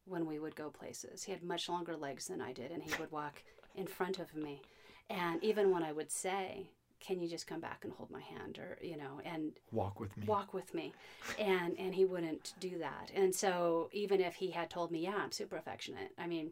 when 0.05 0.25
we 0.27 0.37
would 0.39 0.55
go 0.55 0.69
places. 0.69 1.23
He 1.23 1.31
had 1.31 1.41
much 1.43 1.69
longer 1.69 1.95
legs 1.97 2.27
than 2.27 2.41
I 2.41 2.53
did, 2.53 2.71
and 2.71 2.83
he 2.83 2.91
would 2.99 3.11
walk 3.11 3.43
in 3.75 3.87
front 3.87 4.19
of 4.19 4.35
me. 4.35 4.61
And 5.09 5.43
even 5.43 5.71
when 5.71 5.83
I 5.83 5.91
would 5.91 6.11
say, 6.11 6.69
"Can 7.01 7.19
you 7.19 7.27
just 7.27 7.47
come 7.47 7.59
back 7.59 7.83
and 7.83 7.91
hold 7.93 8.09
my 8.11 8.21
hand?" 8.21 8.57
or 8.59 8.77
you 8.81 8.95
know, 8.97 9.19
and 9.25 9.51
Walk 9.71 9.99
with 9.99 10.15
me. 10.17 10.25
walk 10.27 10.53
with 10.53 10.73
me 10.73 10.93
and 11.39 11.77
and 11.79 11.93
he 11.95 12.05
wouldn't 12.05 12.53
do 12.59 12.77
that 12.79 13.11
and 13.13 13.33
so 13.33 13.89
even 13.91 14.21
if 14.21 14.35
he 14.35 14.51
had 14.51 14.69
told 14.69 14.91
me 14.91 14.99
yeah 15.03 15.15
i'm 15.17 15.31
super 15.31 15.55
affectionate 15.57 16.11
i 16.17 16.27
mean 16.27 16.51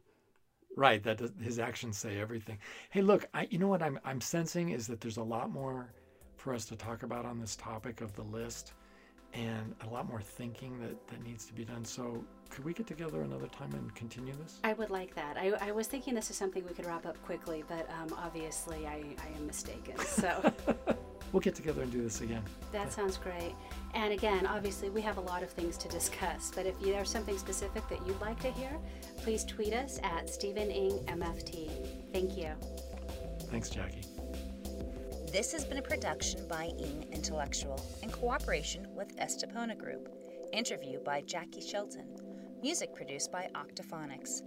Right, 0.76 1.02
that 1.04 1.18
does, 1.18 1.32
his 1.42 1.60
actions 1.60 1.98
say 1.98 2.20
everything. 2.20 2.58
Hey, 2.92 3.02
look, 3.02 3.26
I, 3.34 3.48
you 3.50 3.58
know 3.58 3.68
what 3.68 3.82
I'm 3.82 4.00
I'm 4.06 4.22
sensing 4.22 4.70
is 4.70 4.88
that 4.88 5.02
there's 5.02 5.18
a 5.18 5.24
lot 5.24 5.50
more 5.52 5.92
for 6.38 6.54
us 6.54 6.64
to 6.66 6.76
talk 6.76 7.04
about 7.04 7.26
on 7.26 7.40
this 7.40 7.56
topic 7.58 8.00
of 8.02 8.16
the 8.16 8.22
list, 8.24 8.74
and 9.34 9.76
a 9.88 9.90
lot 9.94 10.08
more 10.08 10.22
thinking 10.22 10.80
that 10.80 11.08
that 11.08 11.24
needs 11.24 11.46
to 11.46 11.54
be 11.54 11.64
done. 11.66 11.86
So, 11.86 12.24
could 12.50 12.66
we 12.66 12.74
get 12.74 12.88
together 12.88 13.22
another 13.22 13.48
time 13.48 13.72
and 13.74 13.94
continue 13.94 14.34
this? 14.42 14.58
i 14.64 14.74
would 14.74 14.90
like 14.90 15.14
that 15.14 15.38
i, 15.38 15.52
I 15.62 15.72
was 15.72 15.86
thinking 15.86 16.16
this 16.16 16.32
is 16.32 16.36
something 16.36 16.66
we 16.66 16.74
could 16.74 16.88
wrap 16.88 17.06
up 17.06 17.22
quickly 17.24 17.64
but 17.68 17.88
um, 17.92 18.12
obviously 18.18 18.88
I, 18.88 19.04
I 19.24 19.38
am 19.38 19.46
mistaken 19.46 19.98
so 20.00 20.52
We'll 21.32 21.42
get 21.42 21.54
together 21.54 21.84
and 21.84 21.92
do 21.92 22.02
this 22.02 22.22
again. 22.22 22.42
that 22.72 22.92
sounds 22.92 23.18
great 23.18 23.54
and 23.94 24.12
again 24.14 24.48
obviously 24.48 24.90
we 24.90 25.02
have 25.02 25.18
a 25.18 25.22
lot 25.22 25.44
of 25.44 25.52
things 25.52 25.78
to 25.78 25.88
discuss 25.90 26.52
but 26.56 26.66
if 26.66 26.74
you, 26.82 26.88
there's 26.88 27.12
something 27.12 27.38
specific 27.38 27.88
that 27.88 28.00
you'd 28.08 28.20
like 28.20 28.40
to 28.40 28.52
hear 28.52 28.72
please 29.18 29.44
tweet 29.46 29.74
us 29.74 30.00
at 30.02 30.28
stephen 30.28 30.72
ing 30.72 30.98
mft 31.06 31.70
thank 32.12 32.36
you 32.36 32.50
Thanks, 33.52 33.70
Jackie. 33.70 34.04
This 35.32 35.52
has 35.52 35.64
been 35.64 35.78
a 35.78 35.82
production 35.84 36.48
by 36.48 36.72
Ing 36.80 37.06
Intellectual 37.12 37.80
in 38.02 38.10
cooperation 38.10 38.88
with 38.96 39.16
Estepona 39.18 39.78
Group. 39.78 40.10
Interview 40.54 41.00
by 41.04 41.22
Jackie 41.22 41.62
Shelton. 41.62 42.08
Music 42.64 42.96
produced 42.96 43.32
by 43.32 43.48
Octophonics. 43.54 44.42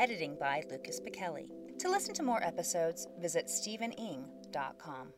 Editing 0.00 0.36
by 0.40 0.64
Lucas 0.68 0.98
Picelli. 0.98 1.48
To 1.78 1.88
listen 1.88 2.12
to 2.14 2.24
more 2.24 2.42
episodes, 2.42 3.06
visit 3.20 3.48
stephening.com. 3.48 5.12